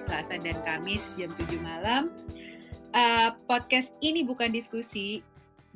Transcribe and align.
hari 0.00 0.24
Selasa 0.24 0.36
dan 0.40 0.56
Kamis 0.64 1.12
jam 1.20 1.28
7 1.36 1.60
malam. 1.60 2.08
Uh, 2.88 3.36
podcast 3.44 3.92
ini 4.00 4.24
bukan 4.24 4.48
diskusi, 4.48 5.20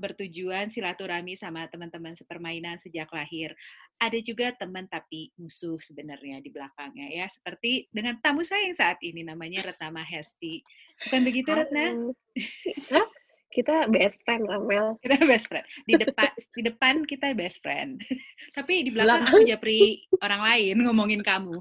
bertujuan 0.00 0.72
silaturahmi 0.72 1.36
sama 1.36 1.68
teman-teman 1.68 2.16
sepermainan 2.16 2.80
sejak 2.80 3.04
lahir. 3.12 3.52
Ada 4.00 4.24
juga 4.24 4.56
teman 4.56 4.88
tapi 4.88 5.28
musuh 5.36 5.76
sebenarnya 5.76 6.40
di 6.40 6.48
belakangnya 6.48 7.12
ya. 7.12 7.28
Seperti 7.28 7.92
dengan 7.92 8.16
tamu 8.24 8.40
saya 8.40 8.64
yang 8.64 8.72
saat 8.80 8.96
ini 9.04 9.28
namanya 9.28 9.60
Retna 9.60 9.92
Mahesti. 9.92 10.64
Bukan 11.04 11.20
begitu 11.20 11.52
Retna? 11.52 11.92
Hah? 12.96 13.08
kita 13.52 13.92
best 13.92 14.24
friend 14.24 14.48
Amel. 14.48 14.96
Kita 15.04 15.20
best 15.28 15.52
friend. 15.52 15.68
Di 15.84 16.00
depan 16.00 16.32
di 16.32 16.62
depan 16.64 16.94
kita 17.04 17.36
best 17.36 17.60
friend. 17.60 18.00
Tapi 18.56 18.88
di 18.88 18.90
belakang 18.90 19.28
aku 19.28 19.44
japri 19.44 20.00
orang 20.24 20.40
lain 20.40 20.80
ngomongin 20.80 21.20
kamu. 21.20 21.60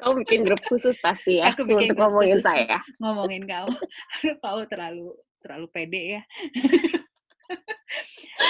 Kamu 0.00 0.12
bikin 0.24 0.40
grup 0.44 0.62
khusus 0.68 0.96
pasti 1.00 1.40
ya 1.40 1.52
Aku 1.52 1.64
bikin 1.64 1.92
untuk 1.92 1.96
grup 1.96 2.02
ngomongin 2.12 2.38
khusus. 2.40 2.46
saya. 2.46 2.78
ngomongin 3.00 3.42
kamu. 3.48 3.72
Aduh, 4.20 4.36
kamu 4.40 4.60
terlalu 4.70 5.08
terlalu 5.44 5.66
pede 5.72 6.02
ya. 6.18 6.22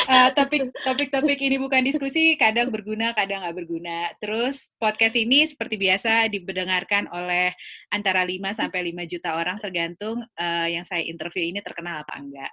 Eh, 0.05 0.28
topik 0.32 0.72
topik 0.84 1.08
topik 1.12 1.41
ini 1.41 1.60
bukan 1.60 1.84
diskusi, 1.84 2.36
kadang 2.41 2.72
berguna, 2.72 3.12
kadang 3.12 3.45
nggak 3.45 3.56
berguna. 3.56 4.08
Terus 4.16 4.72
podcast 4.80 5.12
ini 5.16 5.44
seperti 5.44 5.77
biasa 5.77 6.28
didengarkan 6.33 7.08
oleh 7.12 7.53
antara 7.92 8.25
5 8.25 8.53
sampai 8.53 8.92
5 8.92 9.05
juta 9.12 9.36
orang 9.36 9.60
tergantung 9.60 10.25
eh, 10.41 10.77
yang 10.77 10.84
saya 10.88 11.05
interview 11.05 11.44
ini 11.44 11.60
terkenal 11.60 12.00
apa 12.05 12.16
enggak. 12.16 12.53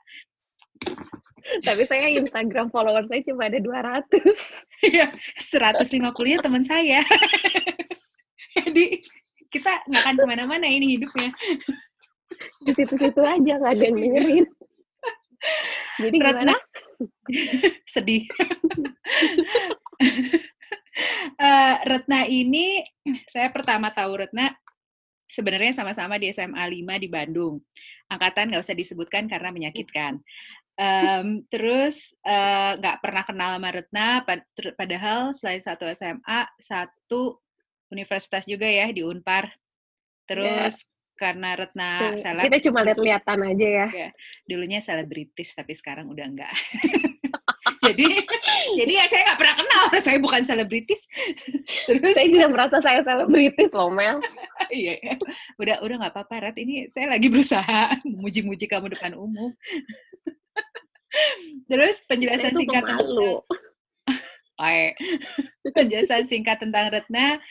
Tapi 1.64 1.84
saya 1.88 2.08
Instagram 2.12 2.68
follower 2.70 3.08
saya 3.08 3.22
cuma 3.26 3.48
ada 3.48 3.60
200. 3.60 4.12
Iya, 4.82 5.14
150-nya 5.38 6.38
teman 6.42 6.64
saya. 6.66 7.06
Jadi 8.72 9.04
kita 9.52 9.84
nggak 9.84 10.02
akan 10.08 10.16
ke 10.16 10.26
mana-mana 10.26 10.64
ini 10.64 10.96
hidupnya. 10.96 11.36
Di 12.64 12.72
situ-situ 12.72 13.20
aja 13.20 13.54
nggak 13.60 13.74
ada 13.76 13.84
yang 13.84 13.98
dengerin. 14.00 14.46
Jadi 16.00 16.16
gimana? 16.18 16.56
Sedih. 17.94 18.24
Eh, 21.42 21.76
Retna 21.88 22.28
ini, 22.28 22.84
saya 23.26 23.48
pertama 23.50 23.90
tahu 23.96 24.22
Retna 24.22 24.52
sebenarnya 25.32 25.72
sama-sama 25.72 26.20
di 26.20 26.30
SMA 26.30 26.60
5 26.60 27.00
di 27.02 27.08
Bandung. 27.08 27.64
Angkatan 28.12 28.52
nggak 28.52 28.62
usah 28.62 28.76
disebutkan 28.76 29.26
karena 29.32 29.50
menyakitkan. 29.56 30.20
Em, 30.76 31.48
terus 31.48 32.12
eh, 32.28 32.72
nggak 32.78 33.00
pernah 33.00 33.24
kenal 33.24 33.56
sama 33.58 33.70
Retna, 33.72 34.08
pad- 34.28 34.76
padahal 34.76 35.32
selain 35.32 35.64
satu 35.64 35.88
SMA, 35.96 36.40
satu 36.60 37.40
universitas 37.92 38.48
juga 38.48 38.66
ya 38.66 38.90
di 38.90 39.04
Unpar. 39.04 39.52
Terus 40.26 40.88
karena 41.22 41.54
Retna 41.54 42.18
seleb, 42.18 42.50
Kita 42.50 42.58
cuma 42.66 42.82
lihat-lihatan 42.82 43.40
aja 43.46 43.68
ya. 43.94 44.10
dulunya 44.50 44.82
selebritis 44.82 45.54
tapi 45.54 45.78
sekarang 45.78 46.10
udah 46.10 46.26
enggak. 46.26 46.50
jadi 47.86 48.06
jadi 48.78 48.92
ya 48.94 49.06
saya 49.06 49.22
nggak 49.30 49.40
pernah 49.40 49.56
kenal, 49.62 49.84
saya 50.06 50.18
bukan 50.18 50.42
selebritis. 50.46 51.02
Terus 51.90 52.14
Saya 52.14 52.28
tidak 52.30 52.50
merasa 52.50 52.78
saya 52.82 53.00
selebritis 53.06 53.70
loh, 53.74 53.90
Mel. 53.94 54.18
iya, 54.74 54.98
iya. 54.98 55.16
udah 55.62 55.82
udah 55.86 55.96
nggak 56.02 56.14
apa-apa 56.14 56.50
Rat, 56.50 56.58
ini 56.58 56.90
saya 56.90 57.14
lagi 57.14 57.28
berusaha 57.30 58.02
memuji-muji 58.06 58.66
kamu 58.66 58.94
depan 58.94 59.14
umum. 59.18 59.54
Terus 61.68 62.00
penjelasan 62.08 62.56
singkat. 62.56 62.84
Oke. 64.62 64.88
Penjelasan 65.74 66.30
singkat 66.30 66.62
tentang 66.62 66.94
Retna, 66.94 67.42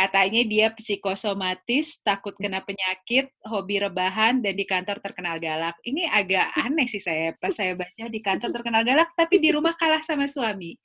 katanya 0.00 0.42
dia 0.48 0.66
psikosomatis, 0.72 2.00
takut 2.00 2.32
kena 2.40 2.64
penyakit, 2.64 3.28
hobi 3.44 3.84
rebahan, 3.84 4.40
dan 4.40 4.56
di 4.56 4.64
kantor 4.64 4.96
terkenal 5.04 5.36
galak. 5.36 5.76
Ini 5.84 6.08
agak 6.08 6.56
aneh 6.56 6.88
sih 6.88 7.04
saya 7.04 7.36
pas 7.36 7.52
saya 7.52 7.76
baca 7.76 8.04
di 8.08 8.20
kantor 8.24 8.50
terkenal 8.56 8.80
galak, 8.80 9.12
tapi 9.12 9.36
di 9.36 9.52
rumah 9.52 9.76
kalah 9.76 10.00
sama 10.00 10.24
suami. 10.24 10.80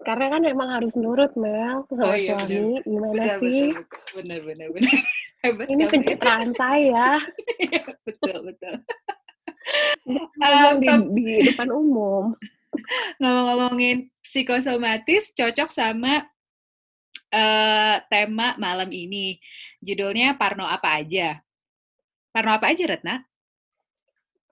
Karena 0.00 0.32
kan 0.32 0.42
emang 0.46 0.70
harus 0.72 0.96
nurut, 0.96 1.34
Mel, 1.36 1.84
Oh 1.84 1.96
sama 1.98 2.16
iya, 2.16 2.38
suami. 2.38 2.80
Gimana 2.86 3.22
sih? 3.42 3.74
benar, 4.14 4.40
benar, 4.46 4.68
benar. 4.72 4.98
Hebat 5.44 5.66
Ini 5.68 5.82
pencitraan 5.92 6.50
saya. 6.56 7.20
betul, 8.08 8.38
betul. 8.48 8.74
Ngomong 10.40 10.76
di, 10.80 10.88
top- 10.88 11.10
di 11.12 11.34
depan 11.44 11.68
umum. 11.68 12.32
Ngomong-ngomongin 13.20 14.08
psikosomatis, 14.24 15.34
cocok 15.36 15.68
sama 15.68 16.24
eh, 17.34 17.96
tema 18.06 18.54
malam 18.62 18.86
ini. 18.94 19.34
Judulnya 19.82 20.38
Parno 20.38 20.64
apa 20.64 21.02
aja? 21.02 21.42
Parno 22.30 22.54
apa 22.54 22.70
aja, 22.70 22.86
Retna? 22.86 23.18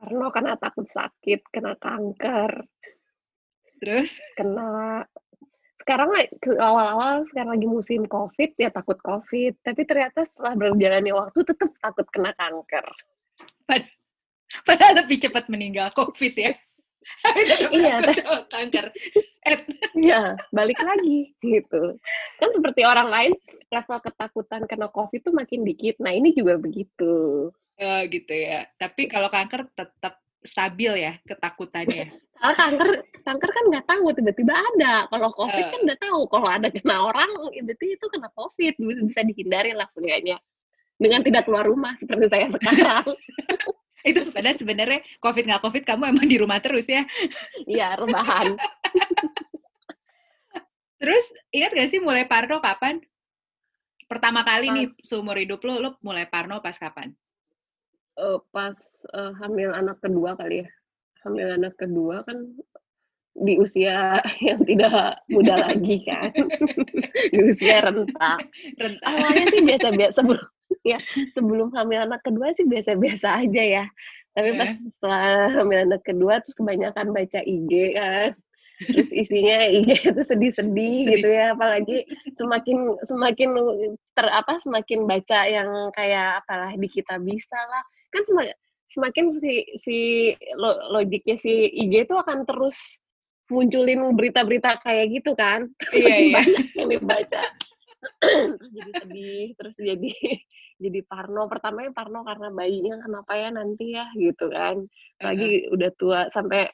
Karena 0.03 0.26
kena 0.34 0.53
takut 0.59 0.91
sakit, 0.91 1.47
kena 1.54 1.78
kanker, 1.78 2.66
Terus? 3.78 4.19
kena 4.34 5.06
sekarang 5.78 6.15
ke 6.38 6.54
awal-awal 6.62 7.26
sekarang 7.26 7.59
lagi 7.59 7.66
musim 7.66 8.06
covid 8.06 8.54
ya 8.54 8.70
takut 8.70 8.94
covid 9.03 9.59
tapi 9.66 9.82
ternyata 9.82 10.22
setelah 10.31 10.54
berjalannya 10.54 11.10
waktu 11.10 11.43
tetap 11.43 11.75
takut 11.82 12.06
kena 12.14 12.31
kanker 12.38 12.87
Padahal 14.60 15.04
lebih 15.04 15.16
cepat 15.16 15.49
meninggal 15.49 15.88
COVID 15.97 16.34
ya. 16.37 16.53
Tapi 17.25 17.41
tetap 17.49 17.70
Iya, 17.72 17.94
takut 18.04 18.44
kanker. 18.53 18.87
Eh, 20.03 20.11
ya 20.11 20.35
balik 20.51 20.83
lagi 20.83 21.31
gitu 21.39 21.95
kan 22.43 22.49
seperti 22.51 22.83
orang 22.83 23.07
lain 23.07 23.33
level 23.71 23.99
ketakutan 24.03 24.67
kena 24.67 24.91
covid 24.91 25.23
tuh 25.23 25.31
makin 25.31 25.63
dikit 25.63 26.03
nah 26.03 26.11
ini 26.11 26.35
juga 26.35 26.59
begitu 26.59 27.49
eh, 27.79 28.03
gitu 28.11 28.31
ya. 28.35 28.67
Tapi 28.79 29.07
kalau 29.07 29.31
kanker 29.31 29.71
tetap 29.75 30.19
stabil 30.43 31.07
ya 31.07 31.19
ketakutannya. 31.23 32.11
Karena 32.35 32.55
kanker 32.67 32.89
kanker 33.23 33.51
kan 33.55 33.65
nggak 33.71 33.87
tahu 33.87 34.07
tiba-tiba 34.11 34.55
ada 34.55 35.07
kalau 35.07 35.31
covid 35.31 35.62
Eh. 35.62 35.71
kan 35.71 35.81
udah 35.87 35.99
tahu 36.03 36.21
kalau 36.27 36.49
ada 36.51 36.69
kena 36.69 36.97
orang 37.07 37.31
itu 37.55 37.95
itu 37.95 38.07
kena 38.11 38.29
covid 38.35 38.75
bisa 39.07 39.23
dihindari 39.23 39.71
lah 39.75 39.87
seenggaknya 39.95 40.43
dengan 40.99 41.23
tidak 41.23 41.47
keluar 41.47 41.67
rumah 41.67 41.95
seperti 41.99 42.27
saya 42.27 42.47
sekarang 42.59 43.07
Itu 44.03 44.35
padahal 44.35 44.59
sebenarnya 44.59 44.99
COVID 45.23 45.47
nggak 45.47 45.62
COVID 45.62 45.83
kamu 45.87 46.03
emang 46.11 46.27
di 46.27 46.35
rumah 46.43 46.59
terus 46.59 46.91
ya. 46.91 47.07
iya 47.71 47.95
rebahan 47.95 48.59
Terus 51.03 51.25
ingat 51.51 51.75
gak 51.75 51.91
sih 51.91 51.99
mulai 51.99 52.25
Parno 52.25 52.63
kapan? 52.63 53.03
Pertama 54.07 54.47
kali 54.47 54.71
Pas- 54.71 54.77
nih 54.77 54.87
seumur 55.03 55.35
hidup 55.35 55.59
lo, 55.61 55.83
lo 55.83 55.91
mulai 55.99 56.31
Parno 56.31 56.63
pas 56.63 56.77
kapan? 56.77 57.11
Eh, 58.13 58.39
pas 58.53 58.77
eh, 59.11 59.33
hamil 59.37 59.73
anak 59.73 59.99
kedua 59.99 60.37
kali 60.37 60.62
ya 60.62 60.69
hamil 61.25 61.49
anak 61.55 61.75
kedua 61.75 62.21
kan 62.23 62.45
di 63.33 63.57
usia 63.57 64.21
yang 64.45 64.61
tidak 64.62 65.17
muda 65.27 65.57
lagi 65.65 66.05
kan 66.05 66.29
di 67.33 67.41
usia 67.41 67.81
renta 67.81 68.37
Rentang. 68.77 69.01
awalnya 69.17 69.45
sih 69.49 69.62
biasa-biasa 69.65 70.12
sebelum 70.21 70.45
ya 70.85 70.99
sebelum 71.33 71.69
hamil 71.73 72.05
anak 72.05 72.21
kedua 72.21 72.53
sih 72.53 72.69
biasa-biasa 72.69 73.49
aja 73.49 73.62
ya 73.81 73.85
tapi 74.37 74.61
pas 74.61 74.69
Eh. 74.69 74.77
setelah 74.77 75.25
hamil 75.57 75.79
anak 75.89 76.03
kedua 76.05 76.35
terus 76.45 76.53
kebanyakan 76.53 77.17
baca 77.17 77.41
IG 77.41 77.73
kan 77.97 78.37
terus 78.91 79.10
isinya 79.14 79.58
IG 79.79 80.12
itu 80.12 80.23
sedih-sedih 80.23 80.96
Sedih. 81.06 81.11
gitu 81.17 81.29
ya 81.29 81.55
apalagi 81.55 82.06
semakin 82.34 82.99
semakin 83.06 83.50
ter 84.12 84.26
apa 84.29 84.58
semakin 84.64 85.06
baca 85.06 85.40
yang 85.46 85.69
kayak 85.94 86.43
apalah 86.43 86.73
di 86.75 86.88
kita 86.90 87.19
bisa 87.23 87.56
lah. 87.56 87.82
Kan 88.11 88.23
semakin 88.26 88.56
semakin 88.93 89.25
si 89.40 89.55
si 89.81 89.99
lo- 90.56 90.93
logiknya 90.93 91.37
si 91.40 91.70
IG 91.73 92.08
itu 92.08 92.14
akan 92.14 92.44
terus 92.44 93.00
munculin 93.52 94.00
berita-berita 94.17 94.81
kayak 94.81 95.12
gitu 95.20 95.32
kan. 95.37 95.69
Iya, 95.93 96.00
semakin 96.00 96.25
iya. 96.25 96.35
banyak 96.37 96.67
yang 96.76 96.88
dibaca. 96.96 97.44
Terus 98.58 98.70
jadi 98.75 98.93
sedih 98.99 99.46
terus 99.55 99.76
jadi 99.78 100.11
jadi 100.82 101.00
Parno. 101.06 101.46
Pertamanya 101.46 101.94
Parno 101.94 102.26
karena 102.26 102.50
bayinya 102.50 102.99
kenapa 102.99 103.32
ya 103.38 103.49
nanti 103.55 103.94
ya 103.94 104.11
gitu 104.19 104.50
kan. 104.50 104.82
Lagi 105.23 105.70
udah 105.70 105.90
tua 105.94 106.20
sampai 106.26 106.67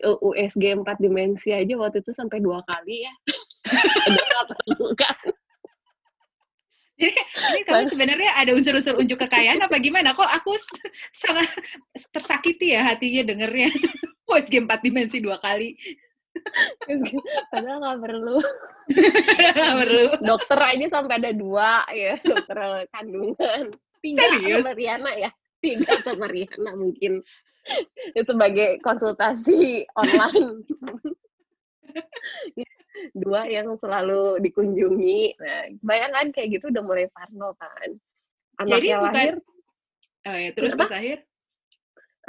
USG 0.00 0.78
4 0.78 0.86
dimensi 0.98 1.50
aja 1.50 1.74
waktu 1.74 2.00
itu 2.00 2.14
sampai 2.14 2.38
dua 2.38 2.62
kali 2.62 3.02
ya 3.02 3.12
kan 5.02 5.16
Jadi 6.98 7.14
ini 7.54 7.60
kamu 7.62 7.86
sebenarnya 7.86 8.30
ada 8.34 8.50
unsur-unsur 8.58 8.98
unjuk 8.98 9.22
kekayaan 9.22 9.62
apa 9.62 9.78
gimana? 9.78 10.18
Kok 10.18 10.26
aku 10.42 10.58
sangat 11.14 11.46
tersakiti 12.10 12.74
ya 12.74 12.82
hatinya 12.82 13.22
dengernya. 13.22 13.70
Wah, 14.26 14.42
game 14.42 14.66
4 14.66 14.82
dimensi 14.82 15.22
dua 15.22 15.38
kali. 15.38 15.78
padahal 17.50 17.78
nggak 17.82 17.98
perlu 18.02 18.38
Nggak 18.90 19.74
perlu. 19.78 20.04
dokter 20.22 20.58
aja 20.58 20.86
sampai 20.90 21.14
ada 21.18 21.30
dua 21.34 21.82
ya 21.90 22.14
dokter 22.22 22.58
kandungan 22.94 23.62
tiga 23.98 24.22
Serius? 24.22 24.62
sama 24.62 24.72
Riana 24.74 25.10
ya 25.18 25.30
tiga 25.58 25.98
sama 26.02 26.26
Riana 26.30 26.70
mungkin 26.78 27.22
itu 28.16 28.28
sebagai 28.28 28.80
konsultasi 28.80 29.84
online 29.96 30.64
dua 33.14 33.46
yang 33.46 33.78
selalu 33.78 34.42
dikunjungi. 34.42 35.38
Nah, 35.38 35.62
bayangkan 35.82 36.34
kayak 36.34 36.58
gitu 36.58 36.72
udah 36.72 36.82
mulai 36.82 37.06
parno 37.12 37.54
kan. 37.56 37.88
Anaknya 38.58 38.74
Jadi 38.74 38.88
bukan, 38.90 39.14
lahir. 39.14 39.34
Oh 40.26 40.36
ya, 40.36 40.50
terus 40.52 40.74
pas 40.74 40.90
lahir? 40.90 41.18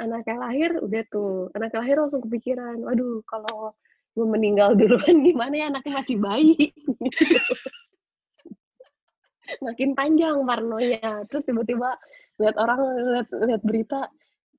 Anaknya 0.00 0.36
lahir 0.40 0.70
udah 0.80 1.02
tuh, 1.10 1.50
anaknya 1.52 1.78
lahir 1.84 1.96
langsung 2.00 2.22
kepikiran, 2.24 2.80
waduh 2.86 3.20
kalau 3.28 3.74
gue 4.10 4.26
meninggal 4.26 4.74
duluan 4.74 5.22
gimana 5.22 5.54
ya 5.54 5.66
anaknya 5.68 5.92
masih 6.00 6.16
bayi. 6.18 6.56
Makin 9.66 9.98
panjang 9.98 10.46
parnonya. 10.46 11.26
Terus 11.26 11.42
tiba-tiba 11.42 11.98
lihat 12.38 12.56
orang 12.56 12.80
lihat 13.18 13.28
lihat 13.34 13.62
berita 13.66 14.06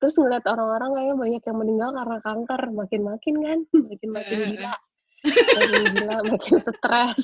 terus 0.01 0.17
ngeliat 0.17 0.41
orang-orang 0.49 0.97
kayak 0.97 1.13
banyak 1.13 1.43
yang 1.45 1.57
meninggal 1.61 1.89
karena 1.93 2.17
kanker. 2.25 2.61
Makin-makin 2.73 3.35
kan? 3.37 3.59
Makin-makin 3.69 4.37
gila. 4.57 4.73
Makin 5.21 5.83
gila 5.93 6.17
makin 6.33 6.55
stres. 6.57 7.21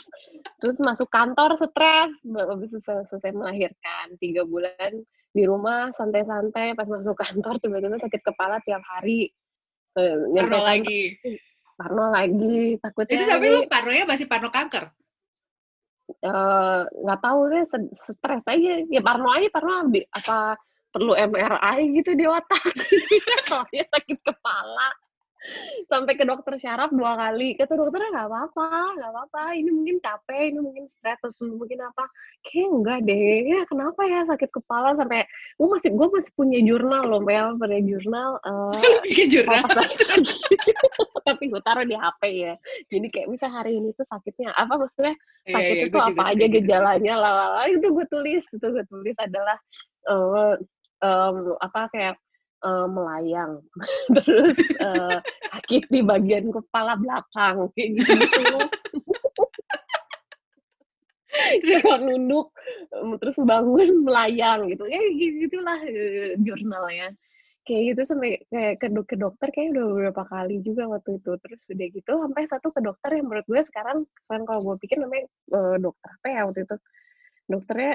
Terus 0.61 0.77
masuk 0.85 1.09
kantor 1.09 1.57
stres. 1.57 2.13
Habis 2.21 2.69
selesai, 2.77 3.09
selesai 3.09 3.33
melahirkan. 3.33 4.13
Tiga 4.21 4.45
bulan 4.45 4.93
di 5.33 5.43
rumah 5.49 5.89
santai-santai. 5.97 6.77
Pas 6.77 6.85
masuk 6.85 7.17
kantor 7.17 7.57
tiba-tiba 7.57 7.97
sakit 7.97 8.21
kepala 8.21 8.61
tiap 8.61 8.85
hari. 8.85 9.33
Parno 9.97 10.61
lagi. 10.61 11.17
Parno 11.77 12.09
lagi 12.13 12.77
takutnya 12.81 13.21
itu 13.21 13.25
tapi 13.25 13.45
lu 13.53 13.59
Parnonya 13.65 14.05
masih 14.05 14.29
Parno 14.29 14.53
kanker? 14.53 14.93
Nggak 17.01 17.19
uh, 17.19 17.23
tahu 17.25 17.39
deh 17.49 17.65
stres 17.97 18.45
aja. 18.45 18.73
Ya 18.85 19.01
Parno 19.01 19.33
aja 19.33 19.49
Parno 19.49 19.89
apa 20.13 20.61
perlu 20.91 21.13
MRI 21.13 21.79
gitu 22.01 22.11
di 22.15 22.25
otak. 22.25 22.63
Gitu 22.73 23.15
ya 23.29 23.37
soalnya 23.47 23.85
sakit 23.91 24.19
kepala. 24.23 24.89
Sampai 25.87 26.19
ke 26.19 26.27
dokter 26.27 26.59
syaraf 26.59 26.91
dua 26.91 27.15
kali. 27.15 27.55
Kata 27.55 27.79
dokternya 27.79 28.09
nggak 28.11 28.27
apa-apa 28.27 28.67
nggak 28.99 29.11
apa-apa. 29.15 29.43
Ini 29.55 29.69
mungkin 29.71 29.97
capek 30.03 30.51
ini 30.51 30.59
mungkin 30.59 30.83
stres 30.91 31.21
atau 31.23 31.45
mungkin 31.47 31.79
apa. 31.87 32.03
Kayak 32.43 32.67
enggak 32.73 32.99
deh. 33.07 33.39
Ya 33.47 33.61
kenapa 33.69 34.01
ya 34.09 34.27
sakit 34.27 34.49
kepala 34.51 34.97
sampai 34.99 35.23
gue 35.55 35.67
masih 35.71 35.95
gue 35.95 36.07
masih 36.11 36.31
punya 36.35 36.59
jurnal 36.65 37.03
loh 37.05 37.21
Mel 37.23 37.55
punya 37.55 37.79
jurnal 37.79 38.41
uh, 38.49 38.75
jurnal? 39.31 39.63
tapi 41.27 41.43
gue 41.47 41.61
taruh 41.63 41.85
di 41.87 41.95
HP 41.95 42.21
ya. 42.43 42.53
Jadi 42.91 43.07
kayak 43.07 43.27
misal 43.31 43.49
hari 43.53 43.79
ini 43.79 43.95
tuh 43.95 44.03
sakitnya 44.03 44.51
apa 44.51 44.75
maksudnya 44.75 45.15
sakit 45.47 45.93
itu 45.93 45.97
apa 46.01 46.21
aja 46.35 46.45
gejalanya 46.49 47.13
lah 47.15 47.63
itu 47.71 47.87
gue 47.87 48.05
tulis 48.11 48.43
itu 48.43 48.65
gue 48.67 48.85
tulis 48.91 49.15
adalah 49.15 49.55
uh, 50.11 50.55
um, 51.01 51.57
apa 51.61 51.89
kayak 51.93 52.15
uh, 52.63 52.87
melayang. 52.89 53.61
Terus 54.15 54.57
uh, 54.81 55.19
sakit 55.53 55.83
di 55.91 56.01
bagian 56.01 56.49
kepala 56.49 56.97
belakang 56.97 57.69
kayak 57.75 57.89
gitu. 58.01 58.11
Gitu 58.17 58.55
terus 61.61 61.85
nunduk 62.01 62.49
terus 63.21 63.37
bangun 63.45 64.01
melayang 64.01 64.73
gitu. 64.73 64.89
Ya 64.89 65.01
gitu 65.13 65.47
gitulah 65.47 65.79
jurnalnya. 66.41 67.13
Kayak 67.67 67.81
gitu 67.93 68.01
sampai 68.07 68.39
kayak 68.47 68.79
ke, 68.79 68.87
ke 68.89 69.15
dokter 69.19 69.51
kayak 69.51 69.75
udah 69.75 69.85
beberapa 69.91 70.23
kali 70.25 70.63
juga 70.65 70.89
waktu 70.89 71.21
itu. 71.21 71.31
Terus 71.37 71.61
udah 71.67 71.87
gitu 71.93 72.13
sampai 72.25 72.43
satu 72.49 72.67
ke 72.73 72.81
dokter 72.81 73.21
yang 73.21 73.27
menurut 73.29 73.45
gue 73.45 73.61
sekarang 73.69 74.07
kan 74.25 74.41
kalau 74.47 74.61
gue 74.73 74.75
pikir 74.81 74.97
namanya 74.97 75.29
uh, 75.53 75.77
dokter 75.77 76.09
apa 76.09 76.27
ya 76.31 76.41
waktu 76.47 76.59
itu. 76.65 76.75
Dokternya 77.47 77.93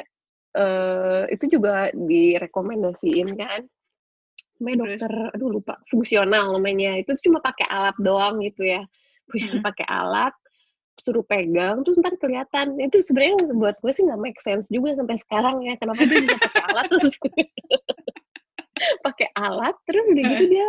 uh, 0.56 1.24
itu 1.28 1.58
juga 1.58 1.88
direkomendasiin 1.94 3.28
kan? 3.36 3.60
Namanya 4.62 4.76
dokter 4.84 5.12
aduh 5.34 5.50
lupa 5.58 5.74
fungsional 5.90 6.54
namanya. 6.54 6.96
Itu 7.00 7.16
cuma 7.24 7.42
pakai 7.42 7.66
alat 7.68 7.96
doang 7.98 8.40
gitu 8.44 8.62
ya. 8.66 8.82
Punya 9.26 9.58
hmm. 9.58 9.64
pakai 9.64 9.86
alat 9.88 10.34
suruh 11.00 11.24
pegang 11.24 11.82
terus 11.82 11.98
ntar 11.98 12.14
kelihatan. 12.20 12.78
Itu 12.78 13.02
sebenarnya 13.02 13.52
buat 13.56 13.76
gue 13.82 13.92
sih 13.92 14.06
nggak 14.06 14.20
make 14.22 14.40
sense 14.40 14.68
juga 14.70 14.94
sampai 14.94 15.16
sekarang 15.18 15.66
ya. 15.66 15.74
Kenapa 15.80 16.04
dia 16.06 16.20
bisa 16.22 16.38
pakai 16.38 16.62
alat 16.70 16.86
terus? 16.90 17.14
Pakai 18.82 19.30
alat 19.38 19.78
terus 19.86 20.04
udah 20.10 20.24
gitu 20.26 20.44
dia 20.58 20.68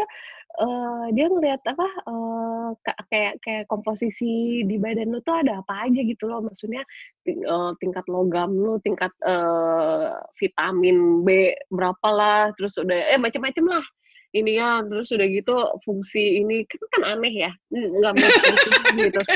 uh, 0.59 1.05
dia 1.13 1.25
ngeliat 1.29 1.61
apa 1.65 1.87
uh, 2.09 2.69
kayak 3.09 3.41
kayak 3.41 3.65
komposisi 3.65 4.61
di 4.67 4.75
badan 4.77 5.13
lu 5.13 5.19
tuh 5.25 5.41
ada 5.41 5.61
apa 5.61 5.89
aja 5.89 6.01
gitu 6.03 6.29
loh. 6.29 6.45
Maksudnya 6.45 6.83
uh, 7.49 7.71
tingkat 7.81 8.05
logam 8.09 8.53
lu 8.53 8.77
tingkat 8.83 9.09
uh, 9.25 10.17
vitamin 10.37 11.25
B 11.25 11.57
berapa 11.73 12.07
lah 12.09 12.51
terus 12.57 12.77
udah 12.77 13.13
eh 13.13 13.19
macam-macam 13.21 13.79
lah 13.79 13.85
ini 14.33 14.57
ya 14.57 14.81
terus 14.81 15.13
udah 15.13 15.27
gitu 15.29 15.53
fungsi 15.85 16.41
ini. 16.41 16.65
Kan, 16.65 16.81
kan 16.97 17.01
aneh 17.17 17.33
ya 17.33 17.51
nggak 17.73 18.13
gitu. 18.99 19.21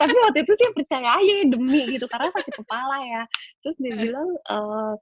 Tapi 0.00 0.14
waktu 0.16 0.38
itu 0.42 0.52
sih 0.58 0.68
percaya 0.74 1.20
aja 1.20 1.34
demi 1.48 1.82
gitu 1.92 2.06
karena 2.08 2.28
sakit 2.32 2.54
kepala 2.56 2.96
ya. 3.04 3.22
Terus 3.64 3.76
dia 3.80 3.94
bilang 3.96 4.28
uh, 4.48 4.94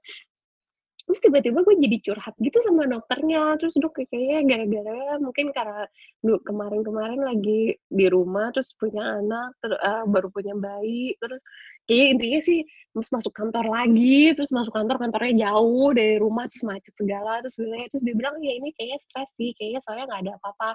terus 1.03 1.19
tiba-tiba 1.19 1.59
gue 1.67 1.75
jadi 1.83 1.97
curhat 1.99 2.35
gitu 2.39 2.57
sama 2.63 2.87
dokternya. 2.87 3.59
Terus 3.59 3.75
dok 3.75 3.95
kayaknya 4.07 4.39
gara-gara 4.47 5.19
mungkin 5.19 5.51
karena 5.51 5.83
kemarin-kemarin 6.23 7.21
lagi 7.21 7.75
di 7.77 8.05
rumah 8.07 8.49
terus 8.55 8.71
punya 8.79 9.19
anak 9.19 9.55
ter, 9.59 9.75
uh, 9.75 10.07
baru 10.07 10.31
punya 10.31 10.55
bayi 10.55 11.15
terus 11.19 11.43
kayak 11.83 12.15
intinya 12.15 12.39
sih 12.39 12.59
terus 12.95 13.11
masuk 13.11 13.33
kantor 13.35 13.65
lagi 13.67 14.31
terus 14.37 14.55
masuk 14.55 14.71
kantor 14.71 14.95
kantornya 14.95 15.51
jauh 15.51 15.91
dari 15.91 16.15
rumah 16.15 16.47
terus 16.47 16.63
macet 16.63 16.93
segala 16.95 17.43
terus 17.43 17.59
bilang 17.59 17.83
terus 17.91 18.03
dia 18.07 18.15
bilang 18.15 18.35
ya 18.39 18.53
ini 18.55 18.69
kayaknya 18.71 18.99
stres 19.03 19.29
sih 19.35 19.51
kayaknya 19.59 19.79
soalnya 19.83 20.05
nggak 20.07 20.21
ada 20.23 20.31
apa-apa. 20.39 20.69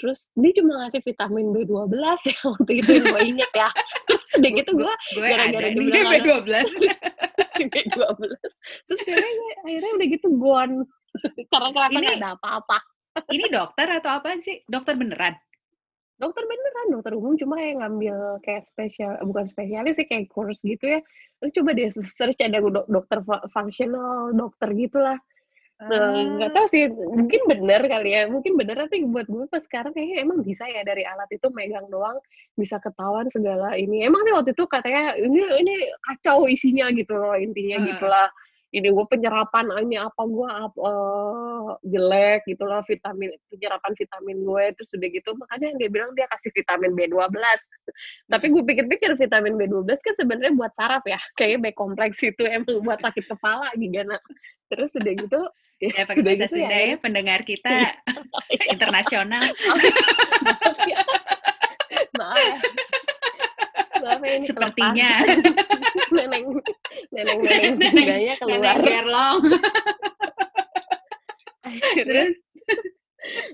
Terus 0.00 0.18
dia 0.32 0.52
cuma 0.56 0.72
ngasih 0.80 1.02
vitamin 1.04 1.46
B12 1.52 1.92
ya 2.32 2.38
waktu 2.48 2.72
itu 2.80 2.90
yang 2.96 3.06
gue 3.12 3.22
inget 3.36 3.52
ya 3.52 3.68
udah 4.38 4.50
gitu 4.52 4.70
gue 4.76 4.94
gara-gara 5.18 5.68
dia 5.72 5.80
bilang 5.80 6.06
B12 6.12 6.48
B12 7.58 8.20
terus 8.86 9.00
akhirnya, 9.02 9.54
akhirnya 9.64 9.92
udah 9.96 10.06
gitu 10.12 10.28
gon 10.36 10.70
karena 11.52 11.68
kelihatan 11.72 12.00
nggak 12.02 12.18
ada 12.20 12.30
apa-apa. 12.36 12.78
ini 13.32 13.48
dokter 13.48 13.86
atau 13.88 14.20
apa 14.20 14.36
sih? 14.44 14.60
Dokter 14.68 14.94
beneran? 14.96 15.34
Dokter 16.16 16.44
beneran 16.48 16.86
dokter 16.96 17.12
umum 17.12 17.36
cuma 17.36 17.60
yang 17.60 17.84
ngambil 17.84 18.40
kayak 18.40 18.64
spesial 18.64 19.20
bukan 19.24 19.48
spesialis 19.48 20.00
sih 20.00 20.08
kayak 20.08 20.32
kurs 20.32 20.56
gitu 20.64 20.96
ya. 20.96 21.00
Lu 21.44 21.52
coba 21.52 21.76
deh 21.76 21.92
search 21.92 22.40
ada 22.40 22.60
dokter 22.88 23.20
fungsional 23.52 24.32
dokter 24.32 24.72
gitulah 24.72 25.20
Nah, 25.76 26.16
nggak 26.40 26.56
tahu 26.56 26.66
sih, 26.72 26.88
mungkin 26.88 27.52
bener 27.52 27.84
kali 27.84 28.16
ya, 28.16 28.24
mungkin 28.32 28.56
bener 28.56 28.88
tapi 28.88 29.04
buat 29.12 29.28
gue 29.28 29.44
pas 29.44 29.60
sekarang 29.60 29.92
kayaknya 29.92 30.24
emang 30.24 30.40
bisa 30.40 30.64
ya 30.64 30.80
dari 30.80 31.04
alat 31.04 31.28
itu 31.28 31.52
megang 31.52 31.84
doang 31.92 32.16
bisa 32.56 32.80
ketahuan 32.80 33.28
segala 33.28 33.76
ini. 33.76 34.00
Emang 34.00 34.24
sih 34.24 34.32
waktu 34.32 34.56
itu 34.56 34.64
katanya 34.64 35.12
ini 35.20 35.44
ini 35.60 35.74
kacau 36.00 36.48
isinya 36.48 36.88
gitu 36.96 37.12
loh 37.12 37.36
intinya 37.36 37.76
uh. 37.76 37.84
gitulah 37.92 38.28
ini 38.76 38.92
gue 38.92 39.06
penyerapannya 39.08 39.96
apa 39.96 40.22
gue 40.28 40.50
uh, 40.84 41.80
jelek 41.88 42.44
gitu 42.44 42.68
loh 42.68 42.84
vitamin 42.84 43.32
penyerapan 43.48 43.92
vitamin 43.96 44.36
gue 44.44 44.64
terus 44.76 44.92
udah 44.92 45.08
gitu 45.08 45.30
makanya 45.40 45.68
dia 45.80 45.88
bilang 45.88 46.12
dia 46.12 46.28
kasih 46.28 46.52
vitamin 46.52 46.92
B12 46.92 47.32
tapi 48.28 48.46
gue 48.52 48.62
pikir-pikir 48.68 49.10
vitamin 49.16 49.56
B12 49.56 49.96
kan 49.96 50.14
sebenarnya 50.20 50.52
buat 50.52 50.72
saraf 50.76 51.04
ya 51.08 51.16
kayaknya 51.40 51.58
B 51.64 51.66
kompleks 51.72 52.20
itu 52.20 52.44
emang 52.44 52.84
buat 52.84 53.00
sakit 53.00 53.24
kepala 53.24 53.72
gimana 53.80 54.20
terus 54.68 54.92
udah 55.00 55.14
gitu 55.16 55.40
ya 55.80 56.04
pakai 56.08 56.24
bahasa 56.24 56.48
gitu 56.48 56.56
Sunda 56.56 56.76
ya, 56.76 56.84
ya 56.92 56.96
pendengar 56.96 57.40
kita 57.44 58.00
internasional. 58.74 59.44
Maaf 62.16 62.40
ya 62.40 62.56
ini 64.14 64.46
sepertinya. 64.46 65.10
Neneng 66.14 66.44
neneng 67.10 67.38
neneng 67.42 68.36
keluar 68.38 68.58
neneng 68.62 68.78
gerlong. 68.84 69.38
Terus? 71.94 72.34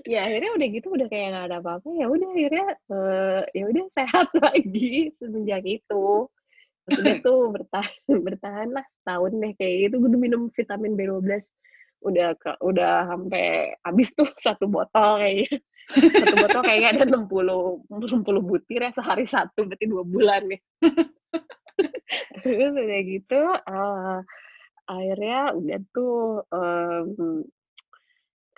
Ya 0.05 0.29
akhirnya 0.29 0.53
udah 0.53 0.67
gitu 0.69 0.87
udah 0.93 1.09
kayak 1.09 1.33
gak 1.33 1.45
ada 1.49 1.57
apa-apa 1.57 1.89
ya 1.97 2.05
udah 2.05 2.29
akhirnya 2.29 2.67
uh, 2.93 3.41
ya 3.57 3.63
udah 3.65 3.83
sehat 3.97 4.29
lagi 4.45 5.09
semenjak 5.17 5.65
itu. 5.65 6.29
Terus 6.85 6.97
udah 7.01 7.15
tuh 7.25 7.39
bertahan 7.49 8.21
bertahan 8.21 8.69
lah 8.69 8.85
tahun 9.01 9.41
deh 9.41 9.53
kayak 9.57 9.89
gitu. 9.89 9.95
Gue 9.97 10.13
minum 10.13 10.53
vitamin 10.53 10.93
B12 10.93 11.41
udah 12.05 12.37
ke, 12.37 12.51
udah 12.61 13.09
sampai 13.09 13.73
habis 13.81 14.13
tuh 14.13 14.29
satu 14.37 14.69
botol 14.69 15.17
kayaknya 15.17 15.57
satu 15.91 16.35
botol 16.39 16.61
kayaknya 16.63 16.89
ada 17.03 17.05
60 17.11 17.91
60 17.91 18.49
butir 18.49 18.79
ya 18.87 18.91
sehari 18.95 19.25
satu 19.27 19.67
berarti 19.67 19.85
dua 19.87 20.03
bulan 20.07 20.43
ya. 20.47 20.59
Terus 22.43 22.71
udah 22.77 23.01
gitu 23.03 23.41
uh, 23.57 24.19
akhirnya 24.85 25.39
udah 25.57 25.79
tuh 25.95 26.43
um, 26.53 27.41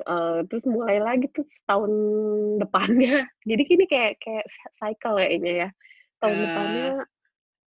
uh, 0.03 0.39
terus 0.50 0.65
mulai 0.67 1.00
lagi 1.00 1.32
tuh 1.32 1.48
tahun 1.70 1.91
depannya. 2.60 3.29
Jadi 3.48 3.63
kini 3.63 3.86
kayak 3.88 4.20
kayak 4.20 4.46
cycle 4.75 5.17
kayaknya 5.22 5.51
ya. 5.67 5.70
Tahun 6.20 6.36
uh. 6.36 6.41
depannya 6.44 6.89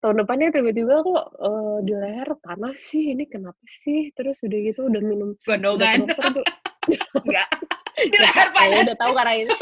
tahun 0.02 0.16
depannya 0.26 0.48
tiba-tiba 0.50 0.94
kok 0.98 1.26
uh, 1.38 1.78
di 1.86 1.94
leher 1.94 2.34
panas 2.42 2.74
sih 2.90 3.14
ini 3.14 3.26
kenapa 3.26 3.62
sih? 3.66 4.10
Terus 4.14 4.42
udah 4.42 4.58
gitu 4.58 4.80
udah 4.90 5.02
minum 5.02 5.34
gondongan. 5.46 6.10
udah 6.10 7.02
enggak 7.22 7.48
di 7.96 8.18
leher 8.18 8.48
panas. 8.52 8.84
udah 8.88 8.98
tahu 8.98 9.12
karena 9.12 9.32
ini. 9.42 9.56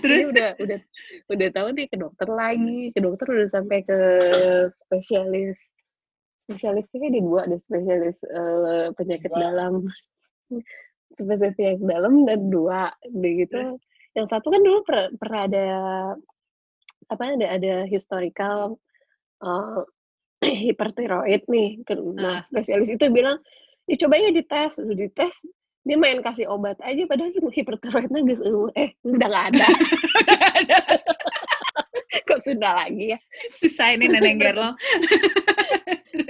Terus? 0.00 0.32
udah 0.32 0.48
udah 0.56 0.80
udah 1.28 1.48
tahu 1.52 1.68
nih 1.76 1.86
ke 1.92 1.96
dokter 2.00 2.28
lagi, 2.32 2.80
ke 2.96 3.00
dokter 3.04 3.26
udah 3.28 3.48
sampai 3.52 3.84
ke 3.84 3.98
spesialis 4.88 5.56
spesialisnya 6.44 7.08
di 7.08 7.20
dua 7.24 7.48
ada 7.48 7.56
spesialis 7.56 8.20
uh, 8.28 8.92
penyakit 8.96 9.32
dua. 9.32 9.40
dalam. 9.40 9.72
Spesialis 11.16 11.56
penyakit 11.56 11.84
dalam 11.84 12.24
dan 12.24 12.40
dua 12.48 12.92
gitu. 13.12 13.76
Yang 14.14 14.26
satu 14.30 14.46
kan 14.52 14.60
dulu 14.62 14.78
per, 14.84 14.96
pernah 15.20 15.40
ada 15.48 15.66
apa 17.12 17.36
ada 17.36 17.48
ada 17.60 17.74
historical 17.84 18.80
uh, 19.44 19.84
hipertiroid 20.64 21.44
nih. 21.48 21.84
Nah 22.16 22.40
spesialis 22.48 22.88
itu 22.88 23.04
bilang 23.12 23.36
ya 23.84 24.00
coba 24.00 24.16
ya 24.16 24.32
dites. 24.32 24.80
Dites 24.80 25.44
dia 25.84 25.96
main 26.00 26.24
kasih 26.24 26.48
obat 26.48 26.80
aja 26.80 27.04
padahal 27.04 27.28
hipertiroidnya 27.52 28.20
eh 28.72 28.96
udah 29.04 29.28
nggak 29.28 29.46
ada. 29.52 29.66
Kok 32.28 32.40
sudah 32.40 32.72
lagi 32.84 33.12
ya? 33.12 33.18
Susah 33.60 33.92
ini 33.92 34.08
nenek 34.08 34.40
Gerlo. 34.40 34.72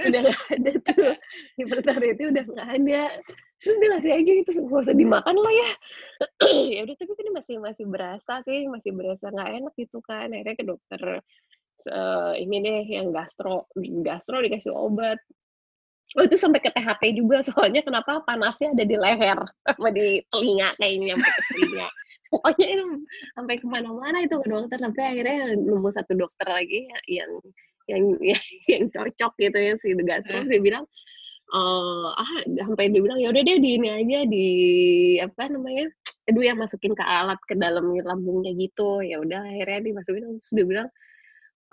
Udah 0.05 0.19
nggak 0.27 0.43
ada 0.49 0.71
tuh. 0.81 1.13
Hipertiroid 1.61 2.17
itu 2.17 2.25
udah 2.33 2.43
nggak 2.45 2.69
ada. 2.81 3.03
Terus 3.61 3.75
dia 3.79 3.89
ngasih 3.93 4.11
aja 4.17 4.31
itu 4.33 4.51
nggak 4.65 4.81
usah 4.81 4.97
dimakan 4.97 5.35
lah 5.39 5.53
ya. 5.53 5.69
Ya 6.75 6.79
udah 6.89 6.95
tapi 6.97 7.11
kan 7.15 7.27
masih 7.37 7.55
masih 7.61 7.85
berasa 7.85 8.33
sih 8.43 8.65
masih 8.67 8.91
berasa 8.91 9.29
nggak 9.29 9.49
enak 9.61 9.73
gitu 9.77 10.01
kan. 10.03 10.33
Akhirnya 10.33 10.55
ke 10.57 10.65
dokter 10.65 11.01
uh, 11.89 12.33
ini 12.33 12.55
deh 12.65 12.83
yang 12.85 13.13
gastro 13.13 13.69
gastro 14.01 14.41
dikasih 14.41 14.73
obat 14.73 15.21
Oh 16.15 16.23
itu 16.23 16.37
sampai 16.39 16.63
ke 16.63 16.71
THT 16.71 17.17
juga 17.17 17.43
soalnya 17.43 17.83
kenapa 17.83 18.23
panasnya 18.23 18.71
ada 18.71 18.85
di 18.87 18.95
leher 18.95 19.39
sama 19.67 19.89
di 19.91 20.23
telinga 20.31 20.71
kayaknya 20.79 21.17
sampai 21.17 21.31
ke 21.33 21.41
telinga. 21.51 21.87
Pokoknya 22.31 22.67
itu 22.71 22.85
sampai 23.35 23.55
ke 23.59 23.65
mana-mana 23.67 24.17
itu 24.23 24.35
ke 24.39 24.47
dokter 24.47 24.77
sampai 24.79 25.03
akhirnya 25.11 25.37
nemu 25.59 25.89
satu 25.91 26.13
dokter 26.15 26.47
lagi 26.47 26.87
yang 26.87 27.03
yang 27.05 27.31
yang, 27.89 28.03
yang 28.71 28.83
cocok 28.89 29.31
gitu 29.39 29.57
ya 29.57 29.73
si 29.81 29.87
gastro 30.05 30.39
hmm. 30.41 30.49
dia 30.49 30.61
bilang 30.61 30.83
uh, 31.53 32.09
ah 32.17 32.31
sampai 32.47 32.89
dia 32.89 33.01
bilang 33.01 33.19
ya 33.21 33.29
udah 33.29 33.43
deh 33.45 33.57
di 33.61 33.69
ini 33.77 33.89
aja 33.91 34.19
di 34.25 34.47
apa 35.21 35.51
namanya 35.51 35.85
aduh 36.25 36.41
yang 36.41 36.57
masukin 36.57 36.97
ke 36.97 37.03
alat 37.05 37.37
ke 37.45 37.53
dalam 37.53 37.93
lambungnya 38.01 38.57
gitu 38.57 39.05
ya 39.05 39.21
udah 39.21 39.45
akhirnya 39.45 39.93
dimasukin 39.93 40.25
terus 40.25 40.51
dia 40.53 40.65
bilang 40.65 40.87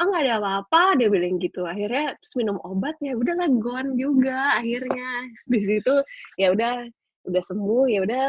oh 0.01 0.05
nggak 0.09 0.23
ada 0.25 0.35
apa-apa. 0.41 0.83
Dia 1.01 1.09
bilang 1.13 1.37
gitu. 1.43 1.67
Akhirnya 1.69 2.17
terus 2.21 2.35
minum 2.39 2.57
obat 2.65 2.97
ya 3.03 3.13
udah 3.17 3.35
lah 3.37 3.51
gone 3.51 3.99
juga 3.99 4.57
akhirnya. 4.61 5.11
Di 5.53 5.59
situ 5.61 5.95
ya 6.41 6.55
udah 6.55 6.87
udah 7.23 7.43
sembuh 7.47 7.87
ya 7.87 8.03
udah 8.03 8.23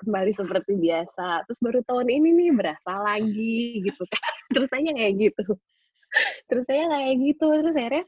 kembali 0.00 0.32
seperti 0.34 0.72
biasa. 0.80 1.44
Terus 1.46 1.58
baru 1.62 1.80
tahun 1.86 2.08
ini 2.10 2.28
nih 2.34 2.50
berasa 2.56 2.92
lagi 3.02 3.84
gitu 3.84 4.02
kan. 4.06 4.32
Terus 4.54 4.68
saya 4.70 4.90
kayak 4.90 5.14
gitu. 5.18 5.44
Terus 6.50 6.64
saya 6.66 6.84
kayak 6.88 7.14
gitu. 7.20 7.46
Terus 7.60 7.76
akhirnya 7.76 8.04